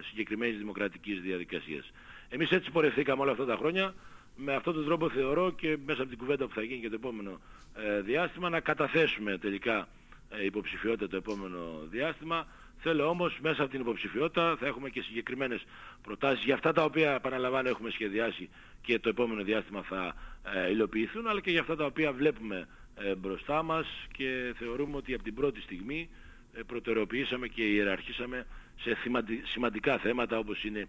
συγκεκριμένης 0.09 0.57
δημοκρατικής 0.57 1.21
διαδικασίας. 1.21 1.91
Εμείς 2.29 2.51
έτσι 2.51 2.71
πορευθήκαμε 2.71 3.21
όλα 3.21 3.31
αυτά 3.31 3.45
τα 3.45 3.55
χρόνια, 3.55 3.93
με 4.41 4.55
αυτόν 4.55 4.73
τον 4.73 4.85
τρόπο 4.85 5.09
θεωρώ 5.09 5.51
και 5.51 5.77
μέσα 5.85 6.01
από 6.01 6.09
την 6.09 6.17
κουβέντα 6.17 6.47
που 6.47 6.53
θα 6.53 6.61
γίνει 6.61 6.81
και 6.81 6.89
το 6.89 6.95
επόμενο 6.95 7.39
ε, 7.75 8.01
διάστημα 8.01 8.49
να 8.49 8.59
καταθέσουμε 8.59 9.37
τελικά 9.37 9.87
ε, 10.29 10.45
υποψηφιότητα 10.45 11.07
το 11.07 11.15
επόμενο 11.15 11.87
διάστημα. 11.89 12.47
Θέλω 12.81 13.07
όμως 13.07 13.39
μέσα 13.41 13.61
από 13.61 13.71
την 13.71 13.79
υποψηφιότητα 13.81 14.55
θα 14.59 14.65
έχουμε 14.67 14.89
και 14.89 15.01
συγκεκριμένες 15.01 15.65
προτάσεις 16.01 16.43
για 16.45 16.53
αυτά 16.53 16.73
τα 16.73 16.83
οποία 16.83 17.11
επαναλαμβάνω 17.11 17.69
έχουμε 17.69 17.89
σχεδιάσει 17.89 18.49
και 18.81 18.99
το 18.99 19.09
επόμενο 19.09 19.43
διάστημα 19.43 19.81
θα 19.81 20.15
ε, 20.55 20.71
υλοποιηθούν 20.71 21.27
αλλά 21.27 21.41
και 21.41 21.51
για 21.51 21.61
αυτά 21.61 21.75
τα 21.75 21.85
οποία 21.85 22.11
βλέπουμε 22.11 22.67
ε, 22.95 23.15
μπροστά 23.15 23.63
μας 23.63 23.87
και 24.17 24.53
θεωρούμε 24.57 24.97
ότι 24.97 25.13
από 25.13 25.23
την 25.23 25.33
πρώτη 25.33 25.61
στιγμή 25.61 26.09
προτεραιοποιήσαμε 26.65 27.47
και 27.47 27.63
ιεραρχήσαμε 27.63 28.45
σε 28.81 28.97
σημαντικά 29.43 29.97
θέματα 29.97 30.37
όπως 30.37 30.63
είναι 30.63 30.79
ε, 30.79 30.87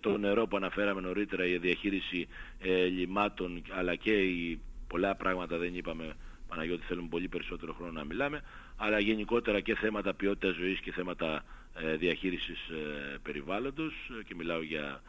το 0.00 0.18
νερό 0.18 0.46
που 0.46 0.56
αναφέραμε 0.56 1.00
νωρίτερα, 1.00 1.46
η 1.46 1.58
διαχείριση 1.58 2.28
ε, 2.58 2.84
λιμάτων 2.84 3.62
αλλά 3.70 3.94
και 3.94 4.12
οι 4.12 4.60
πολλά 4.86 5.14
πράγματα 5.14 5.58
δεν 5.58 5.74
είπαμε 5.74 6.14
Παναγιώτη 6.48 6.84
θέλουμε 6.86 7.08
πολύ 7.10 7.28
περισσότερο 7.28 7.72
χρόνο 7.72 7.92
να 7.92 8.04
μιλάμε 8.04 8.42
αλλά 8.76 8.98
γενικότερα 8.98 9.60
και 9.60 9.74
θέματα 9.74 10.14
ποιότητας 10.14 10.54
ζωής 10.54 10.80
και 10.80 10.92
θέματα 10.92 11.44
ε, 11.74 11.96
διαχείρισης 11.96 12.68
ε, 12.68 13.18
περιβάλλοντος 13.22 13.92
ε, 14.20 14.22
και 14.22 14.34
μιλάω 14.34 14.62
για 14.62 15.02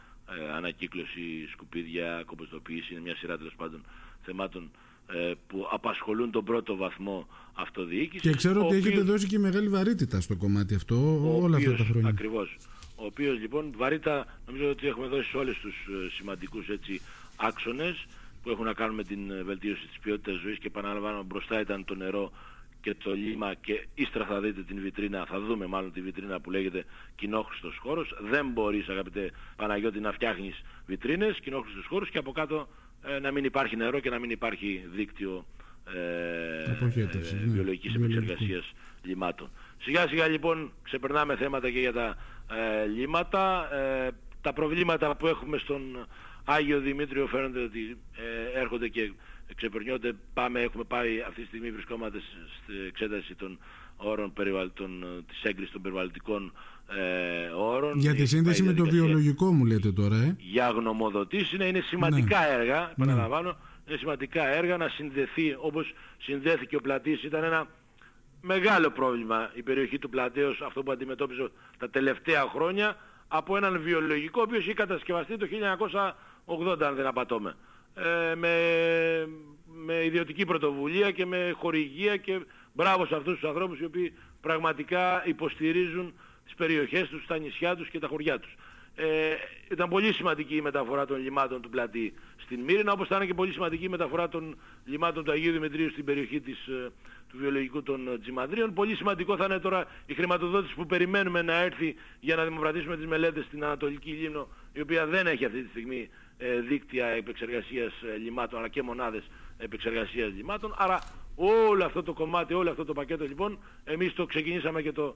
ανακύκλωση, 0.56 1.48
σκουπίδια, 1.52 2.24
κομποστοποίηση 2.26 2.94
είναι 2.94 3.02
μια 3.02 3.16
σειρά 3.16 3.38
τέλος 3.38 3.54
πάντων 3.56 3.84
θεμάτων 4.22 4.72
που 5.48 5.68
απασχολούν 5.72 6.32
τον 6.32 6.44
πρώτο 6.44 6.76
βαθμό 6.76 7.28
αυτοδιοίκησης. 7.54 8.22
Και 8.30 8.36
ξέρω 8.36 8.66
ότι 8.66 8.76
έχετε 8.76 9.02
δώσει 9.02 9.28
και 9.28 9.40
μεγάλη 9.40 9.70
βαρύτητα 9.70 10.22
στο 10.22 10.36
κομμάτι 10.36 10.76
αυτό 10.76 10.96
όλα 11.42 11.58
αυτά 11.58 11.76
τα 11.76 11.84
χρόνια. 11.84 12.10
Ακριβώς 12.10 12.58
ο 13.00 13.06
οποίος 13.06 13.40
λοιπόν 13.40 13.74
βαρύτα 13.78 14.26
νομίζω 14.48 14.70
ότι 14.70 14.88
έχουμε 14.88 15.08
δώσει 15.08 15.30
σε 15.30 15.38
όλες 15.38 15.58
τους 15.58 15.76
ε, 15.76 16.10
σημαντικούς 16.10 16.68
έτσι, 16.70 17.02
άξονες 17.36 18.06
που 18.44 18.50
έχουν 18.50 18.66
να 18.66 18.74
κάνουν 18.74 18.96
με 18.96 19.04
την 19.04 19.32
ε, 19.32 19.44
βελτίωση 19.44 19.88
της 19.88 20.00
ποιότητας 20.00 20.36
ζωής 20.40 20.58
και 20.58 20.68
επαναλαμβάνω 20.68 21.24
μπροστά 21.24 21.60
ήταν 21.60 21.86
το 21.86 21.96
νερό 21.96 22.32
και 22.82 22.96
το 23.04 23.14
λίμα 23.14 23.54
και 23.54 23.88
ύστερα 23.96 24.26
θα 24.26 24.40
δείτε 24.40 24.62
την 24.62 24.82
βιτρίνα, 24.82 25.26
θα 25.26 25.40
δούμε 25.40 25.66
μάλλον 25.66 25.92
τη 25.92 26.02
βιτρίνα 26.02 26.40
που 26.40 26.52
λέγεται 26.52 26.86
κοινόχρηστος 27.16 27.78
χώρος. 27.78 28.16
Δεν 28.22 28.48
μπορείς 28.48 28.90
αγαπητέ 28.90 29.32
Παναγιώτη 29.56 30.00
να 30.00 30.12
φτιάχνεις 30.12 30.62
βιτρίνες, 30.86 31.40
κοινόχρηστος 31.40 31.86
χώρος 31.86 32.10
και 32.10 32.18
από 32.18 32.32
κάτω 32.32 32.68
ε, 33.04 33.20
να 33.20 33.32
μην 33.32 33.44
υπάρχει 33.44 33.76
νερό 33.76 34.00
και 34.00 34.10
να 34.10 34.20
μην 34.20 34.30
υπάρχει 34.30 34.86
δίκτυο 34.96 35.46
ε, 35.94 36.72
ε, 36.72 36.86
ναι. 36.96 37.08
βιολογικής 37.46 37.96
επεξεργασίας 37.96 38.74
λιμάτων. 39.04 39.50
Σιγά 39.82 40.08
σιγά 40.08 40.28
λοιπόν 40.28 40.72
ξεπερνάμε 40.84 41.36
θέματα 41.36 41.70
και 41.70 41.80
για 41.80 41.94
τα 41.94 42.18
ε, 42.52 42.86
λίματα. 42.86 43.74
Ε, 43.76 44.10
τα 44.42 44.54
προβλήματα 44.54 45.16
που 45.16 45.28
έχουμε 45.28 45.58
στον 45.58 46.08
Άγιο 46.44 46.80
Δημήτριο 46.80 47.28
φαίνονται 47.28 47.64
ότι 47.64 47.98
ε, 48.16 48.60
έρχονται 48.60 48.88
και 48.88 49.12
ξεπερνιόνται. 49.56 50.14
Πάμε, 50.34 50.60
έχουμε 50.60 50.84
πάει 50.84 51.22
αυτή 51.28 51.42
τη 51.42 51.48
στιγμή 51.48 51.72
βρισκόμαστε 51.72 52.20
στην 52.64 52.76
εξέταση 52.88 53.36
των 53.36 53.60
όρων 53.98 54.34
των, 54.74 55.06
της 55.28 55.44
έγκρισης 55.44 55.72
των 55.72 55.82
περιβαλλοντικών 55.82 56.54
ε, 56.96 57.50
όρων. 57.50 58.00
Για 58.00 58.16
τη 58.16 58.26
σύνδεση 58.26 58.64
με 58.64 58.74
το 58.74 58.86
βιολογικό 58.86 59.54
μου 59.54 59.66
λέτε 59.66 59.92
τώρα, 59.92 60.16
ε. 60.16 60.36
Για 60.40 60.70
γνωμοδοτήσεις 60.70 61.52
είναι, 61.52 61.66
είναι 61.66 61.80
σημαντικά 61.80 62.40
ναι. 62.40 62.54
έργα, 62.54 62.80
ναι. 62.80 62.92
επαναλαμβάνω, 62.92 63.58
είναι 63.88 63.98
σημαντικά 63.98 64.48
έργα 64.48 64.78
να 64.78 64.88
συνδεθεί 64.88 65.56
όπως 65.60 65.94
συνδέθηκε 66.18 66.76
ο 66.76 66.82
Πλατής. 66.82 67.24
Ήταν 67.24 67.44
ένα 67.44 67.68
μεγάλο 68.42 68.90
πρόβλημα 68.90 69.52
η 69.54 69.64
περιοχή 69.64 70.00
του 70.00 70.10
Πλατέως, 70.10 70.62
αυτό 70.62 70.84
που 70.84 70.92
αντιμετώπιζε 70.92 71.52
τα 71.78 71.90
τελευταία 71.90 72.42
χρόνια, 72.42 72.98
από 73.28 73.58
έναν 73.58 73.82
βιολογικό, 73.82 74.40
ο 74.42 74.44
οποίος 74.44 74.64
είχε 74.64 74.74
κατασκευαστεί 74.74 75.38
το 75.38 75.48
1980, 76.46 76.82
αν 76.82 76.96
δεν 76.96 77.06
απατώμε. 77.06 77.56
Ε, 77.96 78.36
με, 78.36 78.50
με 79.66 80.04
ιδιωτική 80.06 80.46
πρωτοβουλία 80.46 81.12
και 81.12 81.26
με 81.26 81.54
χορηγία 81.58 82.18
και 82.18 82.40
μπράβο 82.74 83.06
σε 83.06 83.16
αυτούς 83.16 83.40
τους 83.40 83.50
ανθρώπους 83.50 83.80
οι 83.80 83.86
οποίοι 83.86 84.14
πραγματικά 84.42 85.28
υποστηρίζουν 85.28 86.14
τις 86.46 86.56
περιοχές 86.56 87.08
τους, 87.08 87.26
τα 87.26 87.38
νησιά 87.38 87.76
τους 87.76 87.90
και 87.90 88.00
τα 88.00 88.08
χωριά 88.08 88.40
τους. 88.40 88.56
Ε, 89.00 89.36
ήταν 89.72 89.90
πολύ 89.90 90.14
σημαντική 90.14 90.56
η 90.56 90.62
μεταφορά 90.62 91.06
των 91.06 91.18
λιμάτων 91.18 91.62
του 91.62 91.70
Πλατή 91.70 92.14
στην 92.38 92.60
Μύρινα, 92.60 92.92
όπως 92.92 93.08
ήταν 93.08 93.28
και 93.28 93.34
πολύ 93.34 93.52
σημαντική 93.52 93.84
η 93.86 93.90
μεταφορά 93.90 94.30
των 94.30 94.58
λιμάτων 94.86 95.24
του 95.24 95.32
Αγίου 95.32 95.52
Δημητρίου 95.52 95.90
στην 95.90 96.06
περιοχή 96.06 96.40
της, 96.40 96.68
ε, 96.68 96.92
του 97.30 97.38
βιολογικού 97.38 97.84
των 97.84 98.08
ε, 98.08 98.18
Τζιμανδρίων. 98.18 98.74
Πολύ 98.74 98.96
σημαντικό 98.96 99.38
θα 99.38 99.46
είναι 99.46 99.60
τώρα 99.60 99.86
η 100.06 100.14
χρηματοδότηση 100.14 100.76
που 100.76 100.86
περιμένουμε 100.86 101.42
να 101.42 101.54
έρθει 101.54 101.96
για 102.20 102.36
να 102.36 102.44
δημοκρατήσουμε 102.44 102.98
τις 102.98 103.06
μελέτες 103.06 103.46
στην 103.46 103.64
Ανατολική 103.64 104.10
Λίμνο, 104.12 104.48
η 104.74 104.82
οποία 104.82 105.06
δεν 105.06 105.28
έχει 105.28 105.46
αυτή 105.46 105.62
τη 105.62 105.70
στιγμή 105.70 106.10
ε, 106.38 106.60
δίκτυα 106.60 107.06
επεξεργασίας 107.08 107.94
λιμάτων, 108.24 108.60
αλλά 108.60 108.68
και 108.68 108.82
μονάδες 108.82 109.24
επεξεργασίας 109.58 110.32
λιμάτων. 110.36 110.76
Άρα 110.78 111.00
όλο 111.40 111.86
αυτό 111.86 112.04
το 112.04 112.14
κομμάτι, 112.14 112.54
όλο 112.54 112.70
αυτό 112.70 112.86
το 112.86 112.94
πακέτο 112.94 113.26
λοιπόν, 113.26 113.60
εμείς 113.84 114.14
το 114.14 114.26
ξεκινήσαμε 114.26 114.82
και 114.82 114.92
το 114.92 115.16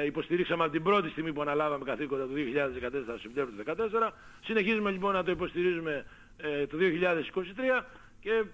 ε, 0.00 0.06
υποστηρίξαμε 0.06 0.62
από 0.62 0.72
την 0.72 0.82
πρώτη 0.82 1.08
στιγμή 1.08 1.32
που 1.32 1.40
αναλάβαμε 1.40 1.84
καθήκοντα 1.84 2.24
του 2.24 2.34
2014, 2.34 3.02
το 3.06 3.18
Σεπτέμβριο 3.18 3.64
του 3.64 3.74
2014. 4.00 4.10
Συνεχίζουμε 4.44 4.90
λοιπόν 4.90 5.12
να 5.12 5.24
το 5.24 5.30
υποστηρίζουμε 5.30 6.04
ε, 6.36 6.66
το 6.66 6.76
2023 6.80 7.84
και 8.20 8.30
ε, 8.30 8.44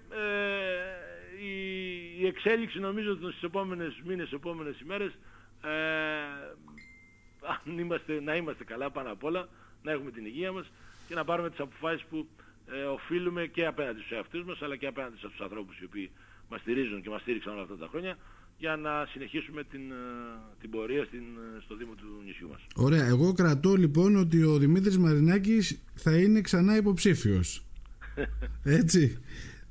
η, 1.41 2.21
η, 2.21 2.25
εξέλιξη 2.25 2.79
νομίζω 2.79 3.15
στις 3.15 3.43
επόμενες 3.43 4.01
μήνες, 4.05 4.27
στις 4.27 4.37
επόμενες 4.39 4.79
ημέρες 4.79 5.11
ε, 5.63 5.69
αν 7.41 7.77
είμαστε, 7.77 8.21
να 8.21 8.35
είμαστε 8.35 8.63
καλά 8.63 8.89
πάνω 8.89 9.11
απ' 9.11 9.23
όλα, 9.23 9.47
να 9.83 9.91
έχουμε 9.91 10.11
την 10.11 10.25
υγεία 10.25 10.51
μας 10.51 10.71
και 11.07 11.15
να 11.15 11.23
πάρουμε 11.23 11.49
τις 11.49 11.59
αποφάσεις 11.59 12.05
που 12.09 12.27
ε, 12.71 12.83
οφείλουμε 12.83 13.45
και 13.45 13.65
απέναντι 13.65 13.99
στους 13.99 14.11
εαυτούς 14.11 14.43
μας 14.43 14.61
αλλά 14.61 14.75
και 14.75 14.87
απέναντι 14.87 15.17
στους 15.17 15.39
ανθρώπους 15.39 15.79
οι 15.79 15.85
οποίοι 15.85 16.11
μας 16.49 16.61
στηρίζουν 16.61 17.01
και 17.01 17.09
μας 17.09 17.21
στήριξαν 17.21 17.53
όλα 17.53 17.61
αυτά 17.61 17.77
τα 17.77 17.87
χρόνια 17.91 18.17
για 18.57 18.75
να 18.75 19.05
συνεχίσουμε 19.11 19.63
την, 19.63 19.91
ε, 19.91 19.95
την 20.59 20.69
πορεία 20.69 21.03
στην, 21.05 21.19
ε, 21.19 21.61
στο 21.63 21.75
Δήμο 21.75 21.93
του 21.93 22.21
νησιού 22.25 22.47
μας. 22.47 22.61
Ωραία. 22.75 23.05
Εγώ 23.05 23.33
κρατώ 23.33 23.75
λοιπόν 23.75 24.15
ότι 24.15 24.43
ο 24.43 24.57
Δημήτρης 24.57 24.97
Μαρινάκης 24.97 25.83
θα 25.93 26.17
είναι 26.17 26.41
ξανά 26.41 26.75
υποψήφιος. 26.75 27.65
Έτσι. 28.79 29.17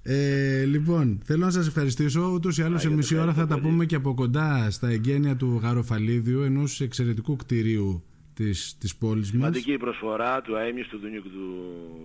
Ε, 0.06 0.64
λοιπόν, 0.64 1.20
θέλω 1.24 1.44
να 1.44 1.50
σας 1.50 1.66
ευχαριστήσω. 1.66 2.30
Ούτως 2.32 2.58
ή 2.58 2.62
άλλως 2.62 2.80
σε 2.80 2.90
μισή 2.90 3.16
ώρα 3.16 3.32
θα 3.32 3.46
τα 3.46 3.60
πούμε 3.60 3.84
και 3.86 3.94
από 3.94 4.14
κοντά 4.14 4.70
στα 4.70 4.88
εγγένεια 4.88 5.36
του 5.36 5.60
Γαροφαλίδιου, 5.62 6.40
ενός 6.40 6.80
εξαιρετικού 6.80 7.36
κτηρίου 7.36 8.04
της, 8.34 8.76
της 8.78 8.96
πόλης 8.96 9.32
μας. 9.32 9.40
Σημαντική 9.40 9.76
προσφορά 9.76 10.42
του 10.42 10.56
αέμιου 10.56 10.84
του 10.90 10.98
Δουνιούκου 10.98 11.28
του 11.28 11.54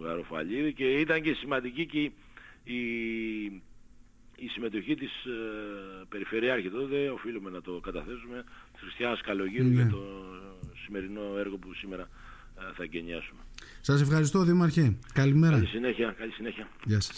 Γαροφαλίδη 0.02 0.74
και 0.74 0.84
ήταν 0.84 1.22
και 1.22 1.34
σημαντική 1.34 1.86
και 1.86 2.00
η, 2.74 2.82
η 4.46 4.48
συμμετοχή 4.48 4.96
της 4.96 5.12
ε, 5.26 6.06
Περιφερειάρχη 6.10 6.70
τότε, 6.70 7.10
οφείλουμε 7.10 7.50
να 7.50 7.62
το 7.62 7.80
καταθέσουμε, 7.80 8.44
της 8.72 8.82
Χριστιανάς 8.82 9.22
Καλογύρου 9.22 9.68
ναι. 9.68 9.74
για 9.74 9.88
το 9.90 10.02
σημερινό 10.84 11.38
έργο 11.38 11.58
που 11.58 11.74
σήμερα 11.74 12.10
ε, 12.60 12.74
θα 12.76 12.84
εγκαινιάσουμε. 12.84 13.42
Σας 13.82 14.02
ευχαριστώ 14.02 14.44
Δήμαρχε. 14.44 14.98
Καλημέρα. 15.14 15.54
Καλή 15.54 15.68
συνέχεια. 15.68 16.16
Καλή 16.18 16.32
συνέχεια. 16.32 16.68
Γεια 16.86 17.00
σας. 17.00 17.08